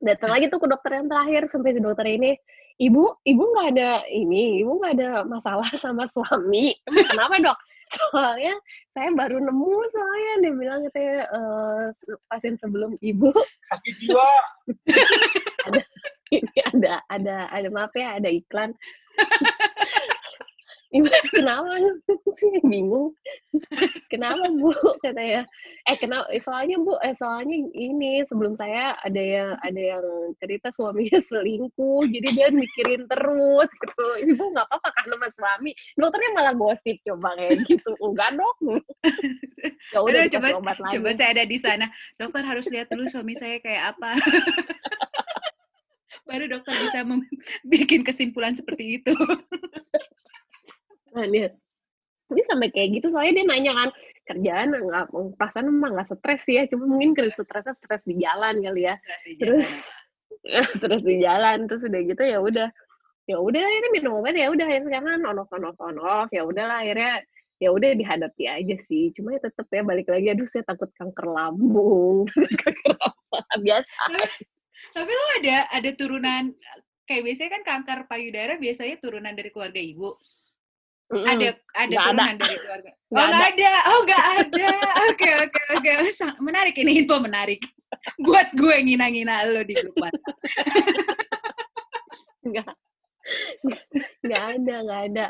datang 0.00 0.30
lagi 0.32 0.46
tuh 0.48 0.60
ke 0.64 0.68
dokter 0.68 0.90
yang 0.96 1.08
terakhir 1.12 1.42
sampai 1.52 1.76
si 1.76 1.80
dokter 1.84 2.08
ini 2.08 2.32
ibu 2.80 3.12
ibu 3.20 3.42
nggak 3.52 3.68
ada 3.76 3.90
ini 4.08 4.64
ibu 4.64 4.80
nggak 4.80 4.92
ada 4.96 5.10
masalah 5.28 5.68
sama 5.76 6.08
suami. 6.08 6.72
Kenapa 6.88 7.36
dok 7.36 7.58
soalnya 7.90 8.54
saya 8.94 9.10
baru 9.14 9.42
nemu 9.42 9.74
soalnya 9.90 10.32
dia 10.46 10.52
bilang 10.54 10.80
katanya 10.90 11.18
uh, 11.34 11.84
pasien 12.30 12.54
sebelum 12.56 12.94
ibu. 13.02 13.30
Sakit 13.70 13.94
jiwa. 13.98 14.30
Ada 15.70 15.80
ada 16.70 16.92
ada 17.10 17.36
ada 17.50 17.68
maaf 17.74 17.90
ya 17.98 18.16
ada 18.18 18.30
iklan 18.30 18.70
kenapa? 21.30 21.70
Sih 22.34 22.50
bingung. 22.70 23.14
Kenapa 24.10 24.50
bu? 24.50 24.74
Katanya 24.98 25.46
eh 25.86 25.96
kenapa? 25.96 26.26
Eh, 26.34 26.42
soalnya 26.42 26.82
bu 26.82 26.98
eh 26.98 27.14
soalnya 27.14 27.54
ini 27.70 28.26
sebelum 28.26 28.58
saya 28.58 28.98
ada 29.06 29.22
yang 29.22 29.54
ada 29.62 29.80
yang 29.80 30.04
cerita 30.42 30.74
suaminya 30.74 31.22
selingkuh 31.22 32.02
jadi 32.10 32.28
dia 32.34 32.48
mikirin 32.50 33.06
terus 33.06 33.70
gitu. 33.70 34.06
Ibu 34.34 34.42
nggak 34.50 34.66
apa-apa 34.66 34.88
karena 34.98 35.14
mas 35.22 35.34
suami? 35.38 35.70
Dokternya 35.94 36.30
malah 36.34 36.54
gosip 36.58 36.96
coba 37.06 37.38
kayak 37.38 37.62
gitu. 37.70 37.90
Enggak 38.02 38.30
dok 38.34 38.56
ya 39.94 39.98
udah 40.02 40.22
coba 40.26 40.46
obat 40.58 40.76
lagi. 40.82 40.92
coba 40.98 41.08
saya 41.14 41.30
ada 41.38 41.44
di 41.46 41.58
sana. 41.62 41.86
Dokter 42.18 42.42
harus 42.42 42.66
lihat 42.66 42.90
dulu 42.90 43.06
suami 43.06 43.38
saya 43.38 43.62
kayak 43.62 43.94
apa. 43.94 44.18
Baru 46.30 46.46
dokter 46.46 46.70
bisa 46.78 47.02
bikin 47.66 48.06
kesimpulan 48.06 48.54
seperti 48.54 49.02
itu 49.02 49.10
Nah, 51.14 51.26
dia 51.26 51.48
ini 52.30 52.42
sampai 52.46 52.70
kayak 52.70 52.88
gitu 52.94 53.10
soalnya 53.10 53.42
dia 53.42 53.46
nanya 53.46 53.72
kan 53.74 53.88
kerjaan 54.22 54.70
nggak 54.70 55.10
perasaan 55.34 55.66
emang 55.66 55.98
nggak 55.98 56.14
stres 56.14 56.46
ya 56.46 56.62
cuma 56.70 56.86
mungkin 56.86 57.18
kalau 57.18 57.34
stresnya 57.34 57.74
stres 57.82 58.02
di 58.06 58.14
jalan 58.22 58.62
kali 58.62 58.86
ya. 58.86 58.94
Terus 59.42 59.90
stres 60.78 61.02
di 61.02 61.18
jalan 61.18 61.66
terus 61.66 61.82
udah 61.82 62.00
gitu 62.06 62.22
ya 62.22 62.38
udah 62.38 62.68
ya 63.26 63.36
udah 63.38 63.62
akhirnya 63.62 63.90
minum 63.94 64.22
obat 64.22 64.34
ya 64.34 64.50
udah 64.50 64.66
yang 64.66 64.84
sekarang 64.86 65.22
on 65.26 65.38
off 65.38 65.50
on 65.54 65.66
off 65.66 65.78
on 65.82 65.98
off 65.98 66.30
ya 66.34 66.42
udahlah 66.46 66.82
akhirnya 66.82 67.22
ya 67.60 67.68
udah 67.70 67.92
dihadapi 67.92 68.44
aja 68.48 68.76
sih 68.88 69.12
cuma 69.12 69.36
ya 69.36 69.40
tetap 69.44 69.68
ya 69.68 69.84
balik 69.84 70.08
lagi 70.08 70.32
aduh 70.32 70.48
saya 70.48 70.64
takut 70.64 70.88
kanker 70.96 71.26
lambung. 71.28 72.24
Kanker 72.62 72.94
apa 72.96 73.56
biasa. 73.60 74.16
Tapi 74.96 75.12
lo 75.12 75.26
ada 75.44 75.56
ada 75.68 75.90
turunan 75.92 76.56
kayak 77.04 77.22
biasanya 77.26 77.50
kan 77.58 77.62
kanker 77.66 77.98
payudara 78.08 78.56
biasanya 78.56 78.96
turunan 79.02 79.34
dari 79.36 79.50
keluarga 79.52 79.82
ibu 79.82 80.16
Mm, 81.10 81.26
ada 81.26 81.48
ada 81.74 81.94
turunan 81.98 82.26
ada. 82.38 82.42
dari 82.46 82.56
keluarga. 82.62 82.90
Oh 83.10 83.26
nggak 83.26 83.42
ada. 83.42 83.66
ada. 83.66 83.80
Oh 83.90 84.00
nggak 84.06 84.24
ada. 84.38 84.68
Oke 85.10 85.30
oke 85.42 85.60
oke. 85.74 85.90
Menarik 86.38 86.78
ini 86.78 87.02
info 87.02 87.18
menarik. 87.18 87.58
Buat 88.22 88.54
gue 88.54 88.76
ngina-ngina 88.86 89.50
lo 89.50 89.66
di 89.66 89.74
grup 89.74 89.98
WhatsApp. 89.98 90.38
Enggak. 92.46 92.70
Nggak 94.22 94.42
ada, 94.54 94.74
nggak 94.86 95.00
ada. 95.10 95.26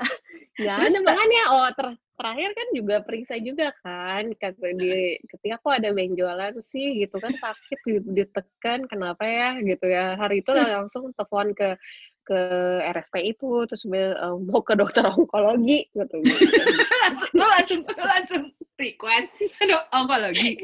Nggak 0.61 0.77
ada, 0.77 0.99
makanya 1.01 1.43
oh 1.57 1.69
ter 1.73 1.89
terakhir 2.21 2.51
kan 2.53 2.69
juga 2.77 2.97
periksa 3.01 3.41
juga 3.41 3.73
kan 3.81 4.29
kata 4.37 4.77
di 4.77 5.17
ketika 5.25 5.57
kok 5.57 5.73
ada 5.73 5.89
benjolan 5.97 6.53
sih 6.69 7.01
gitu 7.01 7.17
kan 7.17 7.33
sakit 7.33 7.81
ditekan 8.13 8.85
kenapa 8.85 9.25
ya 9.25 9.57
gitu 9.65 9.89
ya 9.89 10.21
hari 10.21 10.45
itu 10.45 10.53
langsung 10.53 11.17
telepon 11.17 11.57
ke 11.57 11.81
ke 12.31 12.41
RSP 12.87 13.35
itu 13.35 13.67
terus 13.67 13.83
uh, 13.91 14.39
mau 14.39 14.63
ke 14.63 14.79
dokter 14.79 15.03
onkologi 15.03 15.91
gitu. 15.91 16.17
lo 17.39 17.45
langsung 17.59 17.83
lo 17.83 18.07
langsung 18.07 18.43
request 18.79 19.35
dok 19.67 19.85
onkologi. 19.91 20.55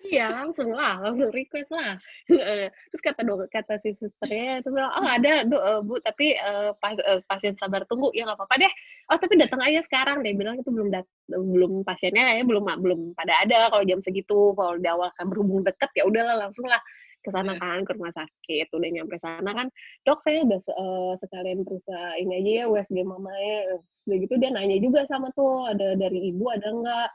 Iya 0.00 0.32
langsung 0.32 0.72
lah, 0.72 0.96
langsung 0.96 1.28
request 1.28 1.68
lah. 1.68 2.00
Terus 2.88 3.02
kata 3.04 3.20
dok, 3.20 3.52
kata 3.52 3.76
si 3.76 3.92
susternya 3.92 4.64
itu 4.64 4.72
bilang, 4.72 4.96
oh 4.96 5.04
ada 5.04 5.44
do, 5.44 5.60
uh, 5.60 5.84
bu, 5.84 6.00
tapi 6.00 6.40
uh, 6.40 6.72
pas, 6.80 6.96
uh, 7.04 7.20
pasien 7.28 7.52
sabar 7.52 7.84
tunggu, 7.84 8.08
ya 8.16 8.24
nggak 8.24 8.40
apa-apa 8.40 8.64
deh. 8.64 8.72
Oh 9.12 9.20
tapi 9.20 9.36
datang 9.36 9.60
aja 9.60 9.84
sekarang, 9.84 10.24
dia 10.24 10.32
bilang 10.32 10.56
itu 10.56 10.72
belum 10.72 10.88
dat 10.88 11.04
belum 11.28 11.84
pasiennya 11.84 12.40
ya 12.40 12.44
belum 12.48 12.64
belum 12.80 13.00
pada 13.12 13.44
ada 13.44 13.68
kalau 13.68 13.84
jam 13.84 14.00
segitu, 14.00 14.56
kalau 14.56 14.80
di 14.80 14.88
awal 14.88 15.12
kan 15.20 15.28
berhubung 15.28 15.68
deket 15.68 15.92
ya 15.92 16.08
udahlah 16.08 16.48
langsung 16.48 16.64
lah 16.64 16.80
ke 17.20 17.30
sana 17.32 17.52
iya. 17.56 17.60
kan 17.60 17.78
ke 17.84 17.92
rumah 17.96 18.12
sakit 18.16 18.66
udah 18.72 18.88
nyampe 18.90 19.16
sana 19.20 19.50
kan 19.52 19.66
dok 20.08 20.20
saya 20.24 20.40
udah 20.44 20.60
uh, 20.72 21.12
sekalian 21.20 21.62
periksa 21.62 22.16
ini 22.16 22.32
aja 22.40 22.50
ya 22.50 22.64
USG 22.72 22.96
mamanya 23.04 23.80
udah 24.08 24.16
gitu 24.16 24.34
dia 24.40 24.50
nanya 24.52 24.76
juga 24.80 25.04
sama 25.04 25.28
tuh 25.36 25.68
ada 25.68 25.94
dari 26.00 26.32
ibu 26.32 26.48
ada 26.48 26.68
enggak 26.72 27.10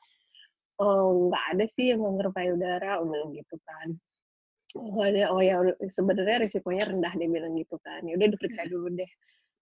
oh 0.79 1.31
nggak 1.31 1.43
ada 1.55 1.65
sih 1.71 1.95
yang 1.95 2.03
kanker 2.03 2.29
payudara 2.35 2.99
bilang 3.03 3.31
gitu 3.31 3.55
kan. 3.63 3.95
Oh 4.75 4.99
ada 4.99 5.31
oh 5.31 5.39
ya 5.39 5.63
sebenarnya 5.87 6.43
risikonya 6.47 6.83
rendah 6.91 7.13
dia 7.15 7.29
bilang 7.31 7.55
gitu 7.55 7.79
kan. 7.79 8.03
Ya 8.03 8.19
udah 8.19 8.27
diperiksa 8.27 8.67
dulu 8.67 8.91
deh 8.91 9.07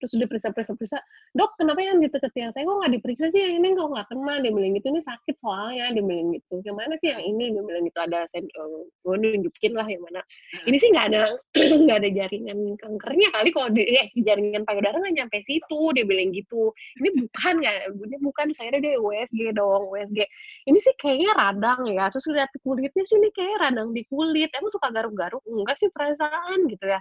terus 0.04 0.20
udah 0.20 0.28
periksa 0.28 0.52
periksa 0.52 0.76
periksa 0.76 1.00
dok 1.32 1.56
kenapa 1.56 1.80
yang 1.80 2.04
di 2.04 2.12
deket 2.12 2.36
yang 2.36 2.52
saya? 2.52 2.68
Kok 2.68 2.76
nggak 2.84 2.94
diperiksa 3.00 3.26
sih? 3.32 3.40
Yang 3.40 3.56
ini 3.56 3.68
kok 3.80 3.88
nggak 3.88 4.08
kena? 4.12 4.34
Dia 4.44 4.52
bilang 4.52 4.72
gitu 4.76 4.88
ini 4.92 5.00
sakit 5.00 5.36
soalnya. 5.40 5.86
Dia 5.96 6.04
bilang 6.04 6.28
gitu 6.36 6.56
yang 6.68 6.76
mana 6.76 6.94
sih 7.00 7.08
yang 7.16 7.24
ini? 7.24 7.46
Dia 7.56 7.64
bilang 7.64 7.84
gitu 7.88 8.00
ada 8.04 8.20
sen 8.28 8.44
uh, 8.60 8.84
gue 8.84 9.16
nunjukin 9.16 9.74
lah 9.80 9.88
yang 9.88 10.04
mana. 10.04 10.20
Hmm. 10.20 10.68
ini 10.68 10.78
sih 10.78 10.90
nggak 10.92 11.08
ada 11.08 11.24
nggak 11.88 11.98
ada 12.04 12.10
jaringan 12.12 12.60
kankernya 12.76 13.28
kali 13.32 13.50
kalau 13.56 13.70
di 13.72 13.84
eh, 13.88 14.08
jaringan 14.20 14.64
payudara 14.68 14.96
nggak 15.00 15.16
nyampe 15.24 15.38
situ. 15.48 15.82
Dia 15.96 16.04
bilang 16.04 16.36
gitu. 16.36 16.76
Ini 17.00 17.10
bukan 17.24 17.54
nggak 17.64 17.78
ini 17.96 18.18
bukan 18.20 18.48
saya 18.52 18.76
ada 18.76 18.92
USG 19.00 19.40
dong 19.56 19.88
USG 19.88 20.20
ini 20.68 20.80
sih 20.84 20.94
kayaknya 21.00 21.32
radang 21.40 21.88
ya 21.88 22.12
terus 22.12 22.28
lihat 22.28 22.52
kulitnya 22.60 23.04
sih 23.08 23.16
ini 23.16 23.32
kayak 23.32 23.72
radang 23.72 23.96
di 23.96 24.04
kulit. 24.12 24.52
Emang 24.52 24.68
suka 24.76 24.92
garuk-garuk? 24.92 25.40
Enggak 25.48 25.80
sih 25.80 25.88
perasaan 25.88 26.68
gitu 26.68 26.92
ya 26.92 27.00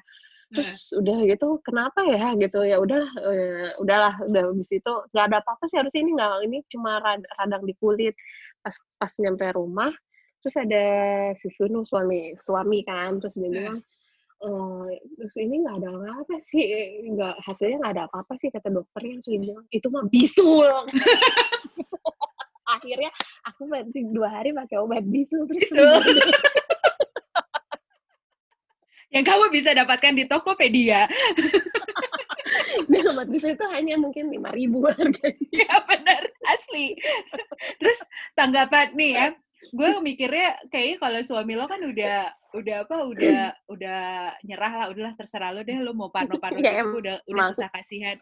terus 0.52 0.92
udah 0.92 1.16
gitu 1.26 1.59
kenapa 1.64 2.00
ya? 2.06 2.37
Gitu 2.37 2.61
ya 2.68 2.76
udah 2.78 3.02
uh, 3.02 3.68
udahlah 3.82 4.14
udah 4.28 4.42
habis 4.52 4.71
itu. 4.71 4.92
Nggak 5.16 5.25
ada 5.32 5.37
apa-apa 5.40 5.64
sih 5.73 5.76
harusnya 5.80 6.00
ini 6.04 6.12
nggak 6.14 6.32
ini 6.44 6.59
cuma 6.68 7.00
rad, 7.00 7.25
radang 7.40 7.64
di 7.64 7.75
kulit. 7.80 8.14
Pas 8.61 8.76
pas 9.00 9.12
nyampe 9.18 9.49
rumah 9.56 9.90
terus 10.42 10.59
ada 10.59 10.85
si 11.38 11.49
Sunu 11.54 11.87
suami 11.87 12.35
suami 12.35 12.82
kan 12.82 13.23
terus 13.23 13.38
dia 13.38 13.49
bilang 13.49 13.80
Uh, 14.42 14.90
terus 15.14 15.38
ini 15.38 15.62
nggak 15.62 15.78
ada 15.78 15.94
apa-apa 16.02 16.35
sih 16.42 16.66
nggak 17.14 17.47
hasilnya 17.47 17.78
nggak 17.78 17.94
ada 17.94 18.04
apa-apa 18.11 18.35
sih 18.42 18.50
kata 18.50 18.75
dokternya 18.75 19.23
terus 19.23 19.28
dia 19.30 19.38
bilang 19.38 19.66
itu 19.71 19.87
mah 19.87 20.02
bisul. 20.11 20.66
Akhirnya 22.75 23.14
aku 23.47 23.71
berarti 23.71 24.02
dua 24.11 24.35
hari 24.35 24.50
pakai 24.50 24.82
obat 24.82 25.06
bisu 25.06 25.47
terus 25.47 25.71
Bisul. 25.71 26.02
Yang 29.12 29.25
kamu 29.25 29.52
bisa 29.52 29.76
dapatkan 29.76 30.12
di 30.16 30.25
Tokopedia. 30.25 31.07
dan 32.90 33.04
obat 33.12 33.28
bisu 33.28 33.52
itu 33.52 33.64
hanya 33.69 34.00
mungkin 34.00 34.33
lima 34.33 34.52
ribu 34.52 34.85
harganya 34.88 35.49
ya 35.52 35.76
benar 35.85 36.23
asli. 36.49 36.97
Terus 37.76 37.99
tanggapan 38.33 38.97
nih 38.97 39.12
ya, 39.12 39.26
gue 39.73 39.88
mikirnya 40.00 40.57
kayaknya 40.73 40.97
kalau 41.00 41.21
suami 41.21 41.52
lo 41.54 41.69
kan 41.69 41.81
udah 41.81 42.33
udah 42.52 42.76
apa 42.85 42.97
udah 43.09 43.40
udah 43.73 44.02
nyerah 44.45 44.73
lah 44.73 44.87
udahlah 44.92 45.14
terserah 45.16 45.52
lo 45.57 45.64
deh 45.64 45.81
lo 45.81 45.97
mau 45.97 46.12
parno 46.12 46.37
parno 46.37 46.61
Ya, 46.61 46.85
gitu 46.85 47.00
udah 47.00 47.16
udah 47.28 47.45
susah 47.52 47.69
kasihan. 47.73 48.16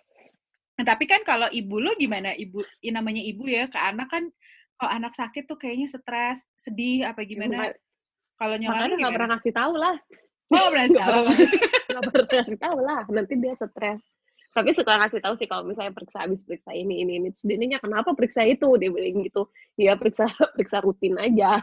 Nah, 0.78 0.84
tapi 0.86 1.04
kan 1.04 1.20
kalau 1.26 1.50
ibu 1.50 1.82
lo 1.82 1.94
gimana 1.98 2.34
ibu 2.34 2.62
ya 2.80 2.90
namanya 2.94 3.22
ibu 3.22 3.46
ya 3.46 3.66
ke 3.66 3.78
anak 3.78 4.08
kan 4.10 4.24
kalau 4.80 4.90
anak 4.96 5.12
sakit 5.12 5.44
tuh 5.44 5.60
kayaknya 5.60 5.92
stres 5.92 6.48
sedih 6.56 7.04
apa 7.04 7.20
gimana 7.28 7.74
kalau 8.40 8.56
nyokap 8.56 8.74
makanya 8.80 8.88
lo 8.88 8.96
nggak 8.96 9.14
pernah 9.14 9.28
ngasih 9.36 9.52
tahu 9.52 9.74
lah 9.76 9.96
nggak 10.50 10.64
pernah 10.70 10.86
Nggak 10.86 11.06
tahu. 11.06 11.24
nggak 11.90 12.02
pernah 12.10 12.26
ngasih 12.34 12.58
tahu 12.58 12.78
lah 12.82 13.02
nanti 13.08 13.34
dia 13.38 13.54
stres. 13.56 14.02
Tapi 14.50 14.74
suka 14.74 14.92
ngasih 14.98 15.20
tahu 15.22 15.34
sih 15.38 15.46
kalau 15.46 15.62
misalnya 15.62 15.94
periksa 15.94 16.26
habis 16.26 16.42
periksa 16.42 16.74
ini 16.74 17.06
ini 17.06 17.22
ini. 17.22 17.28
Terus 17.30 17.46
dia 17.46 17.56
nanya 17.56 17.78
kenapa 17.78 18.10
periksa 18.18 18.42
itu? 18.42 18.66
Dia 18.82 18.90
bilang 18.90 19.22
gitu. 19.22 19.46
Ya 19.78 19.94
periksa 19.94 20.26
periksa 20.58 20.82
rutin 20.82 21.14
aja. 21.22 21.62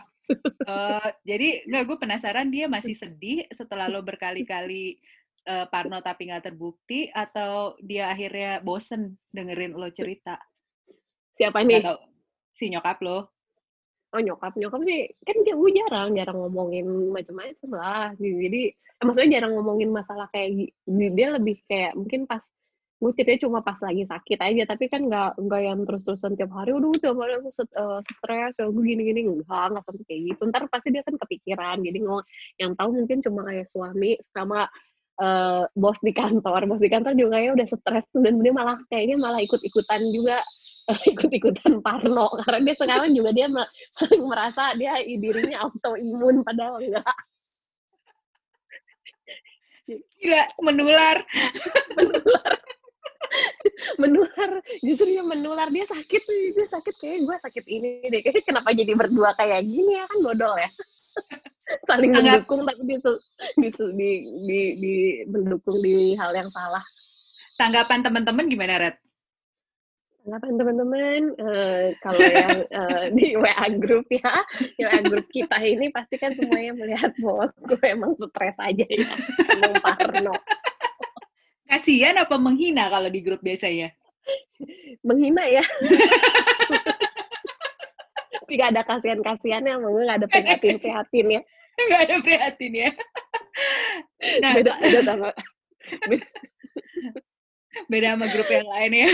Eh, 0.68 1.10
jadi 1.24 1.68
nggak 1.68 1.84
gue 1.84 1.98
penasaran 2.00 2.48
dia 2.48 2.72
masih 2.72 2.96
sedih 3.04 3.44
setelah 3.52 3.92
lo 3.92 4.00
berkali-kali 4.08 5.00
eh, 5.44 5.66
parno 5.68 6.00
tapi 6.00 6.32
nggak 6.32 6.48
terbukti 6.52 7.12
atau 7.12 7.76
dia 7.84 8.08
akhirnya 8.08 8.64
bosen 8.64 9.20
dengerin 9.36 9.76
lo 9.76 9.92
cerita? 9.92 10.40
Siapa 11.36 11.64
nih? 11.68 11.84
tahu. 11.84 12.00
Si 12.56 12.72
nyokap 12.72 13.04
lo 13.04 13.36
oh 14.14 14.22
nyokap. 14.22 14.54
Nyokap 14.56 14.82
sih 14.88 15.12
kan 15.24 15.38
dia 15.44 15.56
gue 15.56 15.72
jarang 15.76 16.10
jarang 16.16 16.38
ngomongin 16.40 16.88
macam-macam 17.12 17.70
lah. 17.76 18.08
Jadi 18.16 18.62
eh, 18.72 19.04
maksudnya 19.04 19.40
jarang 19.40 19.54
ngomongin 19.60 19.90
masalah 19.92 20.28
kayak 20.32 20.72
dia 20.88 21.28
lebih 21.36 21.60
kayak 21.68 21.94
mungkin 21.98 22.24
pas 22.30 22.44
gue 22.98 23.12
ceritanya 23.14 23.42
cuma 23.46 23.60
pas 23.62 23.78
lagi 23.78 24.10
sakit 24.10 24.40
aja 24.42 24.64
tapi 24.74 24.90
kan 24.90 25.06
nggak 25.06 25.38
nggak 25.38 25.62
yang 25.62 25.86
terus-terusan 25.86 26.34
tiap 26.34 26.50
hari 26.50 26.74
udah 26.74 26.90
tiap 26.98 27.14
hari 27.22 27.38
aku 27.38 27.50
eh, 27.54 28.00
stres 28.02 28.54
ya 28.58 28.66
gue 28.72 28.84
gini-gini. 28.84 29.22
Enggak 29.28 29.66
nggak 29.76 29.84
sampai 29.86 30.06
kayak 30.08 30.22
gitu. 30.34 30.42
Ntar 30.50 30.64
pasti 30.72 30.88
dia 30.96 31.04
kan 31.06 31.16
kepikiran 31.20 31.78
jadi 31.84 31.98
ngomong 32.02 32.26
yang 32.62 32.72
tahu 32.74 32.90
mungkin 32.96 33.20
cuma 33.22 33.42
kayak 33.46 33.68
suami 33.70 34.18
sama 34.34 34.66
eh, 35.22 35.64
bos 35.76 36.00
di 36.02 36.12
kantor. 36.16 36.62
Bos 36.66 36.82
di 36.82 36.90
kantor 36.90 37.14
juga 37.20 37.38
ya 37.38 37.52
udah 37.54 37.68
stres 37.70 38.08
dan 38.16 38.36
dia 38.42 38.54
malah 38.56 38.78
kayaknya 38.90 39.16
malah 39.20 39.42
ikut-ikutan 39.44 40.02
juga 40.16 40.42
ikut-ikutan 41.14 41.84
parno. 41.84 42.32
Karena 42.44 42.60
dia 42.64 42.76
sekarang 42.80 43.12
juga 43.12 43.30
dia 43.36 43.48
sering 44.00 44.24
merasa 44.24 44.72
dia 44.80 45.00
dirinya 45.04 45.68
autoimun 45.68 46.42
padahal 46.48 46.80
enggak. 46.80 47.18
Gila 49.88 50.44
menular. 50.64 51.18
Menular. 51.98 52.54
Menular. 54.00 54.52
Justru 54.84 55.16
yang 55.16 55.28
menular 55.28 55.68
dia 55.72 55.88
sakit 55.88 56.24
dia 56.28 56.68
sakit 56.68 56.96
kayak 57.00 57.18
gue 57.24 57.38
sakit 57.40 57.66
ini 57.68 57.90
deh. 58.12 58.20
Kayaknya 58.20 58.44
kenapa 58.44 58.70
jadi 58.76 58.94
berdua 58.96 59.32
kayak 59.40 59.64
gini 59.64 59.96
ya? 59.96 60.04
Kan 60.12 60.20
bodol 60.24 60.56
ya. 60.60 60.70
Saling 61.88 62.16
Anggap- 62.16 62.48
mendukung 62.48 62.62
tapi 62.64 62.96
tuh 63.04 63.20
di, 63.60 63.68
di, 63.72 64.10
di, 64.48 64.60
di 64.80 64.96
mendukung 65.28 65.80
di 65.84 66.16
hal 66.16 66.32
yang 66.36 66.52
salah. 66.52 66.84
Tanggapan 67.60 68.04
teman-teman 68.04 68.48
gimana 68.48 68.76
Red? 68.80 68.96
Tanggapan 70.28 70.60
teman-teman 70.60 71.22
eh, 71.40 71.96
kalau 72.04 72.20
yang 72.20 72.60
eh, 72.68 73.06
di 73.16 73.40
WA 73.40 73.68
grup 73.80 74.12
ya, 74.12 74.44
di 74.76 74.84
WA 74.84 75.00
grup 75.08 75.24
kita 75.32 75.56
ini 75.64 75.88
pasti 75.88 76.20
kan 76.20 76.36
semuanya 76.36 76.76
melihat 76.76 77.16
bahwa 77.24 77.48
gue 77.56 77.80
emang 77.88 78.12
stres 78.20 78.60
aja 78.60 78.84
ya, 78.92 79.08
emang 79.56 79.80
parno. 79.80 80.36
Kasian 81.64 82.20
apa 82.20 82.36
menghina 82.36 82.92
kalau 82.92 83.08
di 83.08 83.24
grup 83.24 83.40
biasanya? 83.40 83.96
Menghina 85.00 85.48
ya. 85.48 85.64
Tidak 88.52 88.68
ada 88.68 88.84
kasihan-kasihannya, 88.84 89.80
emang 89.80 89.96
gue 89.96 90.04
gak 90.12 90.20
ada 90.20 90.28
prihatin-prihatin 90.28 91.28
ya. 91.40 91.42
Nggak 91.88 92.02
ada 92.04 92.16
prihatin 92.20 92.74
ya. 92.76 92.90
Nah, 94.44 94.52
Beda, 94.60 94.76
beda 94.84 95.02
sama 95.08 95.30
beda 96.10 96.28
sama 97.86 98.26
grup 98.34 98.50
yang 98.50 98.68
lain 98.68 98.92
ya. 98.92 99.10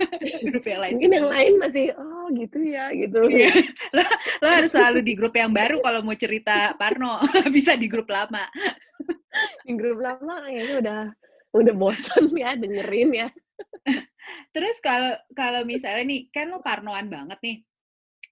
grup 0.50 0.64
yang 0.66 0.80
lain. 0.82 0.92
mungkin 0.98 1.12
yang 1.14 1.28
lain 1.30 1.52
masih 1.62 1.86
oh 1.94 2.26
gitu 2.34 2.58
ya 2.66 2.90
gitu. 2.92 3.20
Iya. 3.30 3.52
lo, 3.94 4.04
lo 4.42 4.48
harus 4.48 4.70
selalu 4.74 5.00
di 5.06 5.12
grup 5.14 5.34
yang 5.38 5.54
baru 5.54 5.78
kalau 5.78 6.02
mau 6.02 6.16
cerita 6.18 6.74
Parno. 6.74 7.22
Bisa 7.54 7.78
di 7.78 7.86
grup 7.86 8.10
lama. 8.10 8.44
Di 9.64 9.72
grup 9.76 10.02
lama 10.02 10.44
kayaknya 10.44 10.74
udah 10.82 11.00
udah 11.56 11.74
bosan 11.74 12.28
ya 12.36 12.54
dengerin 12.58 13.10
ya. 13.14 13.28
Terus 14.52 14.76
kalau 14.84 15.16
kalau 15.32 15.64
misalnya 15.64 16.04
nih, 16.04 16.28
kan 16.28 16.52
lo 16.52 16.60
parnoan 16.60 17.08
banget 17.08 17.38
nih. 17.40 17.56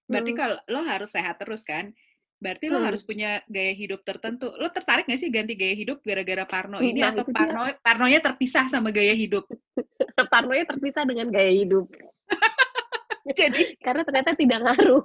Berarti 0.07 0.31
Hmm. 0.33 0.39
kalau 0.39 0.57
lo 0.69 0.81
harus 0.85 1.09
sehat 1.11 1.35
terus 1.41 1.65
kan? 1.65 1.91
Berarti 2.37 2.69
lo 2.69 2.77
Hmm. 2.77 2.87
harus 2.87 3.01
punya 3.01 3.41
gaya 3.45 3.73
hidup 3.73 4.01
tertentu. 4.01 4.53
Lo 4.53 4.69
tertarik 4.69 5.05
gak 5.05 5.17
sih 5.17 5.27
ganti 5.27 5.57
gaya 5.57 5.73
hidup 5.73 6.05
gara-gara 6.05 6.45
parno 6.45 6.77
ini 6.77 7.01
Nah, 7.01 7.09
atau 7.09 7.25
itu 7.25 7.33
dia. 7.33 7.39
parno 7.41 7.61
parnonya 7.81 8.19
terpisah 8.21 8.69
sama 8.69 8.93
gaya 8.93 9.11
hidup? 9.11 9.49
Parnonya 10.33 10.65
terpisah 10.65 11.01
dengan 11.03 11.29
gaya 11.29 11.49
hidup. 11.49 11.89
Jadi 13.37 13.73
Karena 13.77 14.01
ternyata 14.01 14.33
tidak 14.33 14.59
ngaruh. 14.61 15.03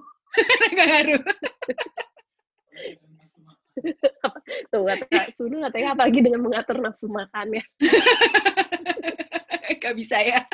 nggak 0.72 0.86
ngaruh. 0.88 1.22
Tuh 4.68 4.82
kata 4.84 5.32
Sunu 5.34 5.64
katanya 5.64 5.96
apalagi 5.96 6.20
dengan 6.20 6.40
mengatur 6.40 6.76
nafsu 6.78 7.08
makan 7.08 7.56
ya. 7.56 7.64
Gak 9.80 9.94
bisa 9.96 10.20
ya. 10.20 10.44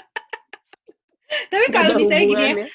Tapi 1.50 1.66
kalau 1.68 1.98
misalnya 1.98 2.24
gini 2.24 2.44
ya. 2.46 2.66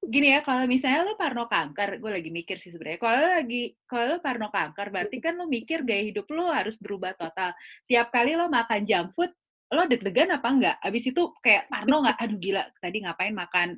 Gini 0.00 0.32
ya, 0.32 0.40
kalau 0.40 0.64
misalnya 0.64 1.04
lo 1.04 1.14
parno 1.14 1.44
kanker, 1.44 2.00
gue 2.00 2.10
lagi 2.10 2.30
mikir 2.32 2.56
sih 2.56 2.72
sebenarnya. 2.72 3.00
Kalau 3.00 3.20
lagi, 3.20 3.62
kalau 3.84 4.04
lo 4.16 4.18
parno 4.24 4.48
kanker, 4.48 4.86
berarti 4.88 5.16
kan 5.20 5.36
lo 5.36 5.44
mikir 5.44 5.84
gaya 5.84 6.02
hidup 6.08 6.26
lo 6.32 6.48
harus 6.48 6.80
berubah 6.80 7.12
total. 7.14 7.52
Tiap 7.84 8.08
kali 8.08 8.32
lo 8.32 8.48
makan 8.48 8.88
junk 8.88 9.12
food, 9.12 9.30
lo 9.70 9.82
deg-degan 9.84 10.32
apa 10.34 10.48
enggak? 10.48 10.76
Abis 10.80 11.12
itu 11.12 11.22
kayak 11.44 11.68
parno 11.68 12.00
nggak? 12.00 12.16
Aduh 12.16 12.38
gila, 12.40 12.64
tadi 12.80 12.96
ngapain 13.04 13.34
makan 13.36 13.68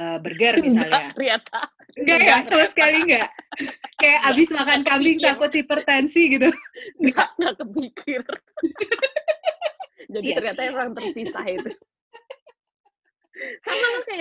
eh, 0.00 0.18
burger 0.24 0.54
Enggak, 0.58 0.66
misalnya? 0.66 1.04
ternyata. 1.12 1.58
Enggak 1.92 2.16
ya, 2.16 2.22
enggak, 2.24 2.40
sama 2.40 2.48
ternyata. 2.48 2.72
sekali 2.72 2.96
enggak. 3.04 3.28
Kayak 4.00 4.20
abis 4.32 4.48
makan 4.56 4.80
kambing 4.88 5.18
takut 5.20 5.50
hipertensi 5.52 6.22
gitu. 6.32 6.48
Enggak, 6.96 7.28
enggak 7.36 7.54
kepikir. 7.60 8.22
Jadi 10.12 10.28
Iya 10.28 10.36
ternyata 10.36 10.60
emang 10.68 10.90
terpisah 10.92 11.44
itu. 11.48 11.70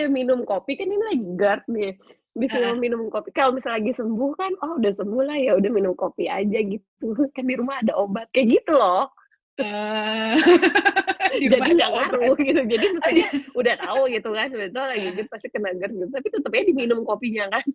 Kayak 0.02 0.18
minum 0.18 0.42
kopi 0.42 0.74
kan 0.82 0.90
ini 0.90 0.98
lagi 0.98 1.26
GERD 1.38 1.64
nih. 1.70 1.94
Bisa 2.34 2.58
Heeh. 2.58 2.74
minum 2.74 3.06
kopi. 3.14 3.30
Kalau 3.30 3.54
misalnya 3.54 3.78
lagi 3.86 3.94
sembuh 3.94 4.32
kan, 4.34 4.50
oh 4.66 4.82
udah 4.82 4.98
sembuh 4.98 5.22
lah 5.22 5.38
ya 5.38 5.54
udah 5.54 5.70
minum 5.70 5.94
kopi 5.94 6.26
aja 6.26 6.58
gitu. 6.58 7.14
Kan 7.38 7.46
di 7.46 7.54
rumah 7.54 7.86
ada 7.86 7.94
obat 8.02 8.34
kayak 8.34 8.50
gitu 8.58 8.74
loh. 8.74 9.14
Di 11.32 11.48
Jadi 11.48 11.70
nggak 11.78 11.92
obat. 11.94 12.10
ngaruh 12.18 12.34
gitu. 12.34 12.62
Jadi 12.66 12.86
misalnya 12.98 13.28
udah 13.54 13.76
tahu 13.78 14.02
gitu 14.10 14.30
kan, 14.34 14.50
betul 14.50 14.84
lagi 14.84 15.08
gitu 15.14 15.30
pasti 15.30 15.48
kena 15.54 15.70
GERD 15.78 15.94
gitu. 15.94 16.10
Tapi 16.10 16.28
tetap 16.34 16.50
aja 16.50 16.64
diminum 16.66 17.00
kopinya 17.06 17.46
kan. 17.54 17.66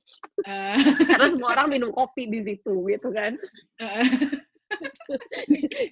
Eh, 0.45 0.77
Karena 1.07 1.27
semua 1.31 1.51
orang 1.55 1.69
minum 1.71 1.95
kopi 1.95 2.27
di 2.27 2.43
situ 2.43 2.75
gitu 2.91 3.09
kan. 3.15 3.39
eh. 3.79 4.03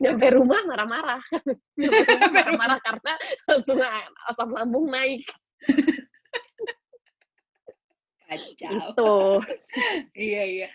Nyampe 0.02 0.26
rumah 0.34 0.66
marah-marah. 0.66 1.22
Nyampe 1.78 2.00
rumah 2.10 2.30
marah-marah 2.32 2.78
karena 2.82 3.12
langsung 3.46 3.78
asam 4.26 4.48
lambung 4.50 4.90
naik. 4.90 5.22
Kacau. 8.38 8.70
Gitu. 8.72 9.12
Iya, 10.26 10.42
iya. 10.46 10.68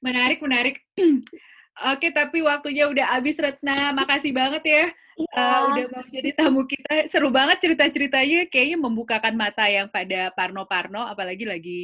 Menarik, 0.00 0.38
menarik. 0.40 0.76
Oke, 1.92 2.08
tapi 2.08 2.40
waktunya 2.40 2.88
udah 2.88 3.16
habis, 3.16 3.36
Retna. 3.36 3.92
Makasih 3.92 4.32
banget 4.32 4.64
ya. 4.64 4.84
Iya. 5.16 5.32
eh, 5.32 5.60
udah 5.72 5.84
mau 5.92 6.04
jadi 6.08 6.30
tamu 6.36 6.62
kita. 6.64 7.08
Seru 7.08 7.28
banget 7.28 7.60
cerita-ceritanya. 7.60 8.48
Kayaknya 8.48 8.78
membukakan 8.80 9.34
mata 9.36 9.64
yang 9.68 9.88
pada 9.92 10.32
parno-parno, 10.32 11.04
apalagi 11.04 11.44
lagi 11.44 11.80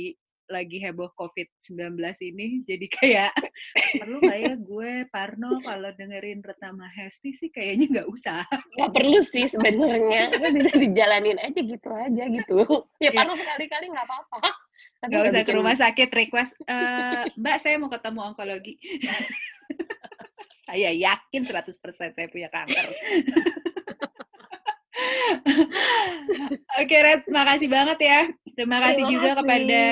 lagi 0.50 0.84
heboh 0.84 1.08
COVID-19 1.16 1.96
ini. 2.28 2.60
Jadi 2.68 2.86
kayak, 2.92 3.32
perlu 4.04 4.20
nggak 4.20 4.36
ya 4.36 4.54
gue 4.60 4.92
parno 5.08 5.56
kalau 5.64 5.88
dengerin 5.96 6.44
Retna 6.44 6.76
Mahesti 6.76 7.32
sih 7.32 7.48
kayaknya 7.48 7.86
nggak 7.88 8.08
usah. 8.12 8.44
Nggak 8.76 8.90
perlu 8.92 9.20
sih 9.32 9.48
sebenarnya. 9.48 10.28
Bisa 10.52 10.76
dijalanin 10.76 11.40
aja 11.40 11.56
gitu 11.56 11.88
aja 11.88 12.24
gitu. 12.28 12.58
Ya 13.00 13.08
Iya. 13.12 13.24
paruh 13.24 13.36
sekali-kali 13.40 13.86
nggak 13.96 14.04
apa-apa. 14.04 14.38
Tapi 15.02 15.10
Nggak 15.10 15.24
usah 15.34 15.42
ke 15.42 15.52
rumah 15.58 15.74
sakit 15.74 16.08
request, 16.14 16.54
"Eh, 16.70 17.26
Mbak 17.34 17.56
saya 17.58 17.74
mau 17.82 17.90
ketemu 17.90 18.20
onkologi. 18.22 18.78
saya 20.62 20.94
yakin 20.94 21.42
100% 21.42 21.74
saya 22.14 22.28
punya 22.30 22.46
kanker. 22.48 22.86
Oke, 26.80 26.96
Red, 26.96 27.26
makasih 27.28 27.68
banget 27.68 27.98
ya. 28.00 28.20
Terima 28.54 28.78
kasih 28.78 29.04
Terima 29.04 29.12
juga 29.12 29.28
kasih. 29.34 29.38
kepada 29.42 29.82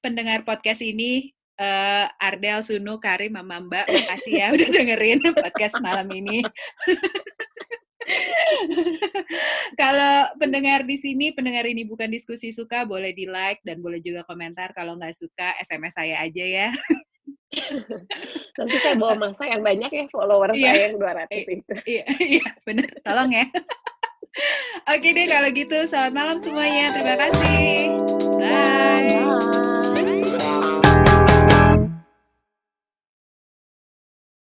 pendengar 0.00 0.40
podcast 0.46 0.80
ini 0.80 1.34
uh, 1.60 2.06
Ardel, 2.16 2.64
Sunu, 2.64 2.96
Karim, 3.02 3.36
Mama 3.36 3.60
Mbak, 3.60 3.86
makasih 3.90 4.32
ya 4.32 4.46
udah 4.54 4.68
dengerin 4.70 5.20
podcast 5.44 5.76
malam 5.84 6.08
ini. 6.08 6.40
kalau 9.80 10.30
pendengar 10.36 10.84
di 10.86 10.96
sini, 10.96 11.32
pendengar 11.34 11.66
ini 11.66 11.86
bukan 11.86 12.10
diskusi 12.10 12.50
suka, 12.50 12.84
boleh 12.84 13.14
di 13.14 13.26
like 13.26 13.62
dan 13.66 13.80
boleh 13.80 14.02
juga 14.02 14.26
komentar. 14.26 14.72
Kalau 14.74 14.96
nggak 14.98 15.16
suka, 15.16 15.56
SMS 15.62 15.94
saya 15.96 16.22
aja 16.22 16.44
ya. 16.44 16.68
Nanti 18.58 18.76
saya 18.78 18.94
bawa 18.94 19.14
masa 19.18 19.42
yang 19.46 19.62
banyak 19.62 19.90
ya 19.90 20.04
follower 20.14 20.54
iya. 20.54 20.70
saya 20.70 20.82
yang 20.90 20.96
200 20.98 21.54
itu. 21.56 21.72
Iya, 21.86 22.04
iya 22.38 22.46
benar. 22.62 22.90
Tolong 23.02 23.30
ya. 23.34 23.46
Oke 24.86 25.08
deh 25.10 25.26
kalau 25.26 25.48
gitu, 25.50 25.78
selamat 25.90 26.12
malam 26.14 26.38
semuanya. 26.38 26.94
Terima 26.94 27.14
kasih. 27.18 27.90
Bye. 28.38 29.18
Bye. 29.18 30.09